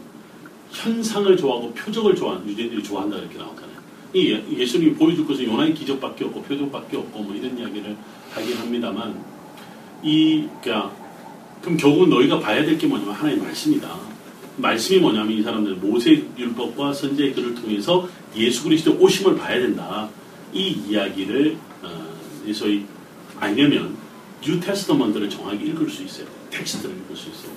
[0.71, 3.75] 현상을 좋아하고 표적을 좋아하는 유대인들이 좋아한다 이렇게 나오잖아요.
[4.13, 7.95] 이 예- 예수님이 보여줄 것은 요나의 기적밖에 없고 표적밖에 없고 뭐 이런 이야기를
[8.31, 9.21] 하긴 합니다만
[10.01, 10.95] 이 그러니까
[11.61, 14.04] 그럼 결국 너희가 봐야 될 게 뭐냐면 하나님의 말씀이다.
[14.57, 20.09] 말씀이 뭐냐면 이 사람들 모세 율법과 선지의 글을 통해서 예수 그리스도 오심을 봐야 된다.
[20.53, 22.15] 이 이야기를 어,
[22.53, 22.85] 소위
[23.39, 23.95] 알려면
[24.41, 26.27] New Testament를 정확히 읽을 수 있어요.
[26.51, 27.51] 텍스트를 읽을 수 있어요.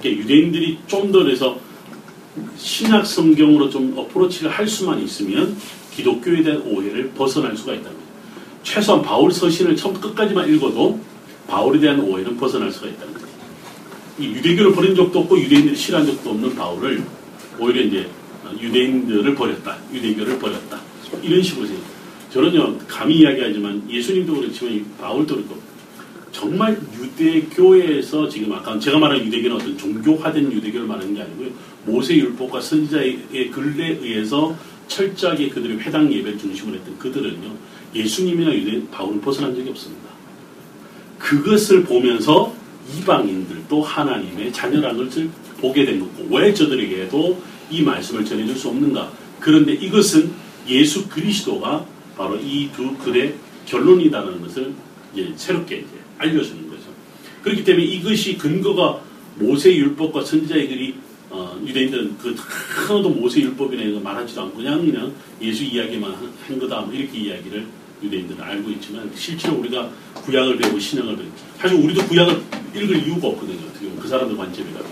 [0.00, 1.58] 그러니까 유대인들이 좀 더 그래서
[2.56, 5.56] 신약 성경으로 좀 어프로치를 할 수만 있으면
[5.94, 8.08] 기독교에 대한 오해를 벗어날 수가 있다는 거예요.
[8.64, 10.98] 최소한 바울 서신을 처음 끝까지만 읽어도
[11.46, 13.23] 바울에 대한 오해는 벗어날 수가 있다는 거예요.
[14.18, 17.04] 이 유대교를 버린 적도 없고 유대인들이 싫어한 적도 없는 바울을
[17.58, 18.08] 오히려 이제
[18.60, 19.78] 유대인들을 버렸다.
[19.92, 20.80] 유대교를 버렸다.
[21.22, 21.82] 이런 식으로 생각.
[22.30, 25.62] 저는요 감히 이야기하지만 예수님도 그렇지만 이 바울도 그렇고
[26.32, 31.50] 정말 유대교에서 지금 아까 제가 말한 유대교는 어떤 종교화된 유대교를 말하는 게 아니고요.
[31.84, 34.56] 모세 율법과 선지자의 글에 의해서
[34.88, 37.52] 철저하게 그들의 회당 예배 중심으로 했던 그들은요.
[37.94, 40.04] 예수님이나 유대 바울은 벗어난 적이 없습니다.
[41.18, 42.54] 그것을 보면서
[42.92, 45.30] 이방인들도 하나님의 자녀라는 것을
[45.60, 49.10] 보게 된 거고 왜 저들에게도 이 말씀을 전해줄 수 없는가?
[49.40, 50.32] 그런데 이것은
[50.68, 53.34] 예수 그리스도가 바로 이 두 글의
[53.66, 54.72] 결론이다라는 것을
[55.12, 56.82] 이제 새롭게 이제 알려주는 거죠.
[57.42, 59.00] 그렇기 때문에 이것이 근거가
[59.36, 60.94] 모세 율법과 선지자의 글이
[61.30, 65.12] 어, 유대인들은 그 하나도 모세 율법이나 이런 거 말하지도 않고 그냥 그냥
[65.42, 67.66] 예수 이야기만 한, 한 거다 뭐 이렇게 이야기를
[68.04, 72.42] 유대인들은 알고 있지만 실제로 우리가 구약을 배우고 신약을 배우고 사실 우리도 구약을
[72.74, 73.66] 읽을 이유가 없거든요.
[73.68, 74.84] 어떻게 보면 그 사람들 관점이라면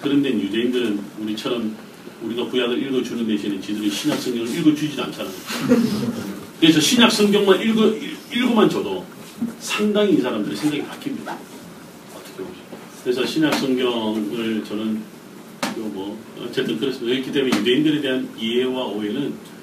[0.00, 1.76] 그런데 유대인들은 우리처럼
[2.22, 5.34] 우리가 구약을 읽어주는 대신에 지들이 신약 성경을 읽어주지도 않잖아요.
[6.60, 7.94] 그래서 신약 성경만 읽어,
[8.34, 9.04] 읽어만 줘도
[9.60, 11.36] 상당히 이 사람들의 생각이 바뀝니다.
[12.14, 12.60] 어떻게 보죠.
[13.04, 15.00] 그래서 신약 성경을 저는
[15.76, 17.14] 뭐 어쨌든 그렇습니다.
[17.14, 19.57] 그렇기 때문에 유대인들에 대한 이해와 오해는 어,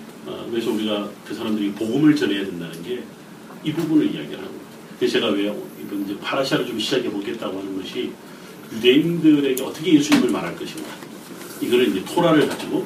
[0.50, 3.04] 그래서 우리가 그 사람들이 복음을 전해야 된다는 게
[3.66, 4.60] 이 부분을 이야기하는 거예요.
[5.00, 5.46] 그래서 제가 왜
[5.82, 8.12] 이번 이제 파라샤를 좀 시작해 보겠다고 하는 것이
[8.72, 10.88] 유대인들에게 어떻게 예수님을 말할 것인가.
[11.62, 12.86] 이거를 이제 토라를 가지고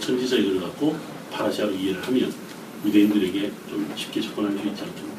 [0.00, 0.98] 천지자 이걸 갖고
[1.30, 2.34] 파라샤로 이해를 하면
[2.84, 5.16] 유대인들에게 좀 쉽게 접근할 수 있지 않겠나.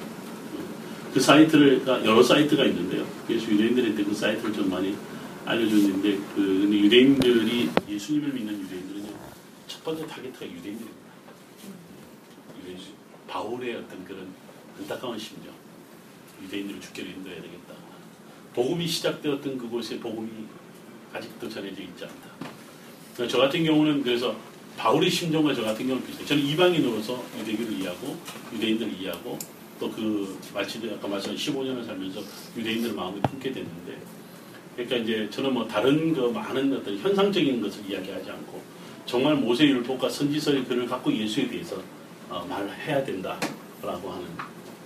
[1.13, 3.07] 그 사이트를 여러 사이트가 있는데요.
[3.25, 4.93] 그래서 유대인들한테 그 사이트를 좀 많이
[5.45, 9.07] 알려줬는데 그 유대인들이 예수님을 믿는 유대인들은요
[9.67, 11.06] 첫 번째 타겟가 유대인들입니다.
[13.27, 14.27] 바울의 어떤 그런
[14.79, 15.53] 안타까운 심정,
[16.43, 17.73] 유대인들을 죽게로 인도해야 되겠다.
[18.53, 20.29] 복음이 시작되었던 그곳에 복음이
[21.13, 23.27] 아직도 전해져 있지 않다.
[23.27, 24.35] 저 같은 경우는 그래서
[24.77, 26.27] 바울의 심정과 저 같은 경우는 비슷해요.
[26.27, 28.17] 저는 이방인으로서 유대교를 이해하고
[28.53, 29.37] 유대인들을 이해하고
[29.79, 32.21] 또 그 마치 아까 말씀한 15년을 살면서
[32.55, 33.97] 유대인들 마음을 품게 됐는데
[34.75, 38.61] 그러니까 이제 저는 뭐 다른 그 많은 어떤 현상적인 것을 이야기하지 않고
[39.05, 41.81] 정말 모세 율법과 선지서의 글을 갖고 예수에 대해서
[42.29, 44.25] 어, 말해야 된다라고 하는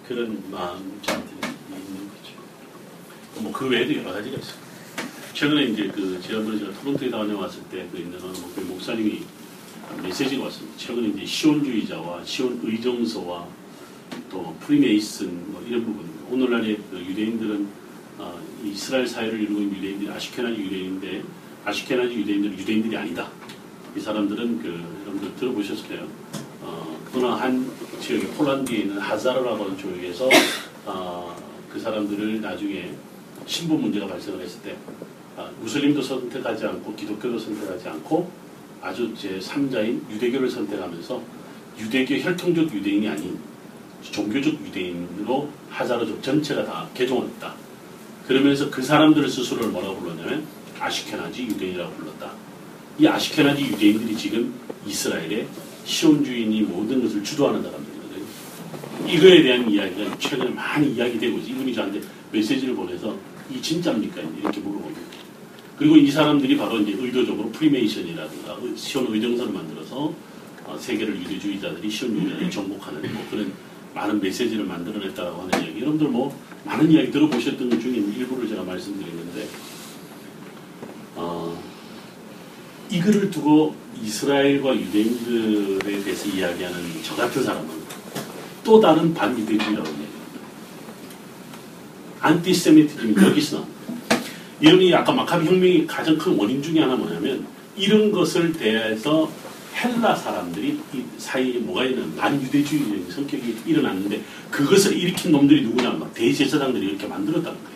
[0.07, 3.41] 그런 마음 저한테 있는 거죠.
[3.41, 4.61] 뭐 그 외에도 여러 가지가 있어요.
[5.33, 9.23] 최근에 이제 그 지난번에 제가 토론토에 다녀왔을 때 그 있는 그 목사님이
[10.03, 10.77] 메시지가 왔습니다.
[10.77, 13.47] 최근에 이제 시온주의자와 시온 의정서와
[14.29, 17.67] 또 프리메이슨 뭐 이런 부분 오늘날의 그 유대인들은
[18.19, 21.23] 어, 이스라엘 사회를 이루고 있는 유대인들이 아시케나지 유대인인데
[21.65, 23.29] 아시케나지 유대인들은 유대인들이 아니다.
[23.95, 24.67] 이 사람들은 그
[25.01, 26.07] 여러분들 들어보셨을 거예요.
[26.61, 27.69] 어, 어느 한
[27.99, 30.29] 지역에 폴란드에 있는 하자르라고 하는 지역에서
[30.85, 31.35] 어,
[31.69, 32.93] 그 사람들을 나중에
[33.45, 34.77] 신분 문제가 발생을 했을 때
[35.37, 38.29] 아, 무슬림도 선택하지 않고 기독교도 선택하지 않고
[38.81, 41.21] 아주 제 3자인 유대교를 선택하면서
[41.79, 43.39] 유대교 혈통적 유대인이 아닌
[44.01, 47.53] 종교적 유대인으로 하자르족 전체가 다 개종을 했다.
[48.27, 50.45] 그러면서 그 사람들 스스로를 뭐라고 불렀냐면
[50.79, 52.31] 아시케나지 유대인이라고 불렀다.
[52.99, 54.53] 이 아시케나지 유대인들이 지금
[54.85, 55.47] 이스라엘의
[55.85, 58.25] 시온주의니 모든 것을 주도하는 사람들이거든요.
[59.07, 61.51] 이거에 대한 이야기가 최근에 많이 이야기되고 있어요.
[61.51, 62.01] 이분이 저한테
[62.31, 63.15] 메시지를 보내서
[63.51, 64.21] 이 진짜입니까?
[64.21, 65.01] 이렇게 물어봅니다.
[65.77, 70.13] 그리고 이 사람들이 바로 이제 의도적으로 프리메이션이라든가 시온 의정서를 만들어서
[70.65, 73.51] 어, 세계를 유대주의자들이 시온주의자들을 정복하는 뭐 그런
[73.95, 75.81] 많은 메시지를 만들어냈다고 하는 이야기.
[75.81, 79.47] 여러분들 뭐 많은 이야기 들어보셨던 것 중에 일부를 제가 말씀드리는데
[81.15, 81.61] 어,
[82.91, 83.73] 이거를 두고
[84.03, 87.69] 이스라엘과 유대인들에 대해서 이야기하는 저 같은 사람은
[88.63, 90.11] 또 다른 반유대주의라고 얘기합니다.
[92.19, 93.65] 안티세미티즘이 여기서
[94.61, 94.83] 나옵니다.
[94.83, 97.47] 이 아까 마카비 혁명이 가장 큰 원인 중에 하나 뭐냐면
[97.77, 99.31] 이런 것을 대해서
[99.73, 106.87] 헬라 사람들이 이 사이에 뭐가 있는 반유대주의적인 성격이 일어났는데 그것을 일으킨 놈들이 누구냐 막 대제사장들이
[106.87, 107.71] 이렇게 만들었다는 거예요.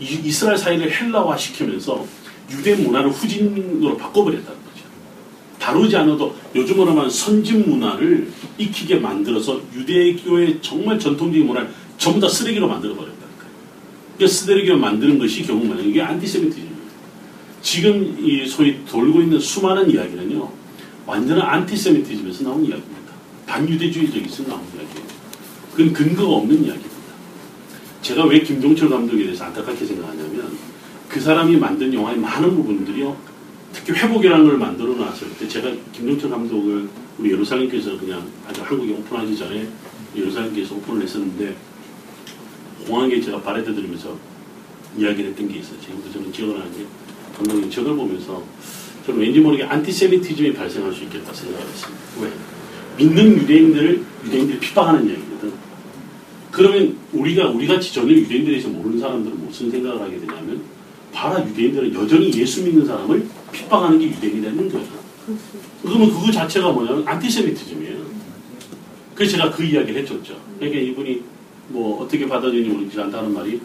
[0.00, 2.06] 이, 이스라엘 사회를 헬라화 시키면서
[2.50, 4.84] 유대 문화를 후진으로 바꿔버렸다는 거죠.
[5.58, 12.68] 다루지 않아도 요즘으로 하면 선진 문화를 익히게 만들어서 유대교의 정말 전통적인 문화를 전부 다 쓰레기로
[12.68, 13.52] 만들어버렸다는 거예요.
[14.16, 16.82] 그러니까 쓰레기로 만드는 것이 결국 뭐냐 이게 안티세미티즘입니다.
[17.62, 20.50] 지금 이 소위 돌고 있는 수많은 이야기는요
[21.06, 23.12] 완전한 안티세미티즘에서 나온 이야기입니다.
[23.46, 25.06] 반유대주의적에서 나온 이야기예요.
[25.72, 26.92] 그건 근거가 없는 이야기입니다.
[28.02, 30.56] 제가 왜 김종철 감독에 대해서 안타깝게 생각하냐면
[31.12, 33.14] 그 사람이 만든 영화의 많은 부분들이요
[33.74, 39.36] 특히 회복이라는 걸 만들어 놨을 때 제가 김종철 감독을 우리 예루살렘교에서 그냥 아주 한국에 오픈하기
[39.36, 39.68] 전에
[40.16, 41.54] 예루살렘교에서 오픈을 했었는데
[42.86, 44.16] 공항에 제가 바레드 들으면서
[44.96, 45.78] 이야기를 했던 게 있어요.
[45.82, 46.86] 지금도 저는 기억을 하는 게
[47.36, 48.42] 감독님 저걸 보면서
[49.04, 52.02] 저는 왠지 모르게 안티세미티즘이 발생할 수 있겠다 생각을 했습니다.
[52.22, 52.32] 왜?
[52.96, 55.52] 믿는 유대인들을 유대인들이 핍박하는 이야기거든.
[56.50, 60.71] 그러면 우리가 우리 같이 전혀 유대인들에 대해서 모르는 사람들은 무슨 생각을 하게 되냐면
[61.12, 64.82] 봐라 유대인들은 여전히 예수 믿는 사람을 핍박하는 게 유대인이 되는 거야.
[65.82, 68.02] 그러면 그거 자체가 뭐냐면 안티세미티즘이에요.
[69.14, 70.40] 그래서 제가 그 이야기를 해줬죠.
[70.58, 71.22] 그러니까 이분이
[71.68, 73.60] 뭐 어떻게 받아들이는지 모르지 않다는 말이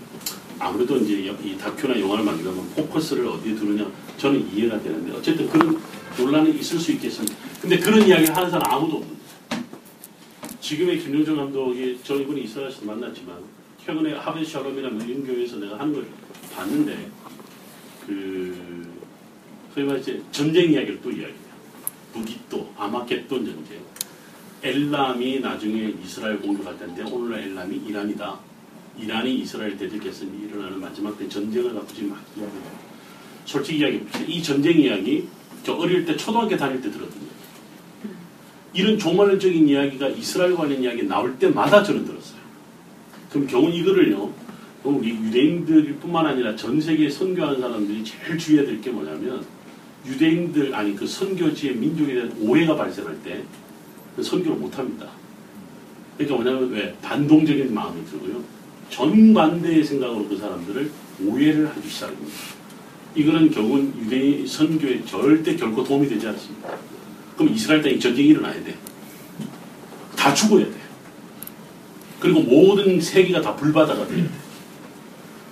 [0.59, 5.79] 아무래도 이제 이 다큐나 영화를 만들면 포커스를 어디에 두느냐 저는 이해가 되는데 어쨌든 그런
[6.17, 7.35] 논란이 있을 수 있겠습니다.
[7.61, 9.17] 근데 그런 이야기를 하는 사람 아무도 없는
[10.61, 13.35] 지금의 김용정 감독이 저 이분이 이스라엘에서 만났지만
[13.85, 16.05] 최근에 하베 샬롬이라는 밀림교회에서 내가 한 걸
[16.55, 17.09] 봤는데
[18.07, 18.87] 그
[19.73, 21.47] 소위 말해서 전쟁 이야기를 또 이야기해요.
[22.13, 23.79] 북이또 아마겟돈 전쟁.
[24.63, 28.39] 엘람이 나중에 이스라엘 공격할 텐데 오늘날 엘람이 이란이다.
[28.97, 32.87] 이란이 이스라엘 대적했으니 일어나는 마지막 때 전쟁을 갖고 지금 막 이야기해요.
[33.45, 34.25] 솔직히 이야기해봅시다.
[34.27, 35.27] 이 전쟁 이야기
[35.63, 37.27] 저 어릴 때 초등학교 다닐 때 들었거든요.
[38.73, 42.39] 이런 종말적인 이야기가 이스라엘 관련 이야기 나올 때마다 저는 들었어요.
[43.29, 44.33] 그럼 겨우 이거를요,
[44.95, 49.45] 우리 유대인들 뿐만 아니라 전 세계에 선교하는 사람들이 제일 주의해야 될 게 뭐냐면,
[50.05, 53.43] 유대인들, 아니 그 선교지의 민족에 대한 오해가 발생할 때,
[54.15, 55.07] 그 선교를 못 합니다.
[56.17, 56.95] 그러니까 뭐냐면 왜?
[57.01, 58.41] 반동적인 마음이 들고요.
[58.89, 60.89] 정반대의 생각으로 그 사람들을
[61.25, 62.31] 오해를 하기 시작합니다.
[63.15, 66.69] 이거는 결국은 유대인 선교에 절대 결코 도움이 되지 않습니다.
[67.35, 68.75] 그럼 이스라엘 땅에 전쟁이 일어나야 돼.
[70.15, 70.71] 다 죽어야 돼.
[72.19, 74.29] 그리고 모든 세계가 다 불바다가 돼야 돼.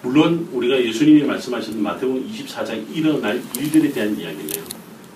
[0.05, 4.63] 물론 우리가 예수님이 말씀하신 마태복음 24장 일어날 일들에 대한 이야기를 해요.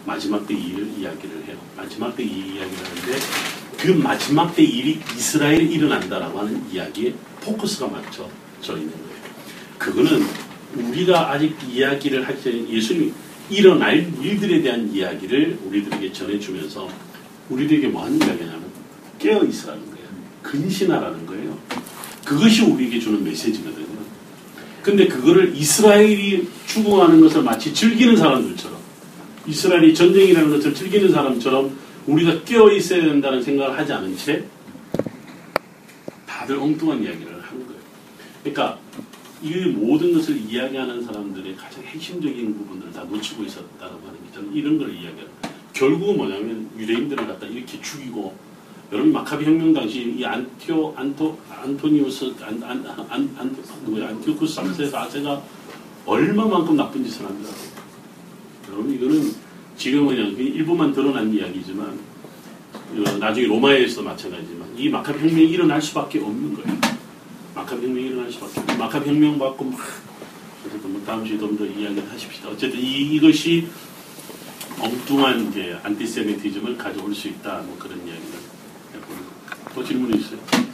[0.03, 1.57] 마지막 때 일을 이야기를 해요.
[1.77, 3.19] 마지막 때이 이야기를 하는데
[3.77, 9.19] 그 마지막 때 일이 이스라엘에 일어난다라고 하는 이야기에 포커스가 맞춰져 있는 거예요.
[9.77, 10.25] 그거는
[10.75, 13.13] 우리가 아직 이야기를 하기 전에 예수님이
[13.51, 16.89] 일어날 일들에 대한 이야기를 우리들에게 전해주면서
[17.51, 18.63] 우리들에게 뭐 하는 이야기냐면
[19.19, 20.07] 깨어 있으라는 거예요.
[20.41, 21.59] 근신하라는 거예요.
[22.25, 23.88] 그것이 우리에게 주는 메시지거든요.
[24.81, 28.79] 근데 그거를 이스라엘이 추구하는 것을 마치 즐기는 사람들처럼
[29.45, 31.75] 이스라엘이 전쟁이라는 것을 즐기는 사람처럼
[32.05, 34.43] 우리가 깨어 있어야 된다는 생각을 하지 않은 채
[36.25, 37.81] 다들 엉뚱한 이야기를 하는 거예요.
[38.41, 38.79] 그러니까
[39.41, 44.77] 이 모든 것을 이야기하는 사람들의 가장 핵심적인 부분들을 다 놓치고 있었다고 하는 게 저는 이런
[44.77, 45.27] 걸 이야기해요.
[45.73, 48.35] 결국은 뭐냐면 유대인들을 갖다 이렇게 죽이고
[48.91, 53.55] 여러분 마카비 혁명 당시 이 안티오 안토 안토니우스 안안안
[53.85, 55.41] 누구야 안티오쿠스 3세 4세가
[56.05, 57.51] 얼마만큼 나쁜 짓을 합니다.
[58.67, 59.31] 여러분 이거는
[59.77, 61.99] 지금은 그냥 일부만 드러난 이야기지만
[62.73, 66.79] 어, 나중에 로마에서 마찬가지지만 이 마카비 혁명이 일어날 수밖에 없는 거예요.
[67.53, 69.79] 마카비 혁명이 일어날 수밖에 없고 마카비 혁명 받고 막
[70.65, 72.49] 어쨌든 뭐 다음 주에 좀 더 이야기를 하십시다.
[72.49, 73.67] 어쨌든 이, 이것이
[74.81, 77.61] 엉뚱한 이제 안티세미티즘을 가져올 수 있다.
[77.67, 77.99] 뭐 그런
[79.81, 80.68] 이야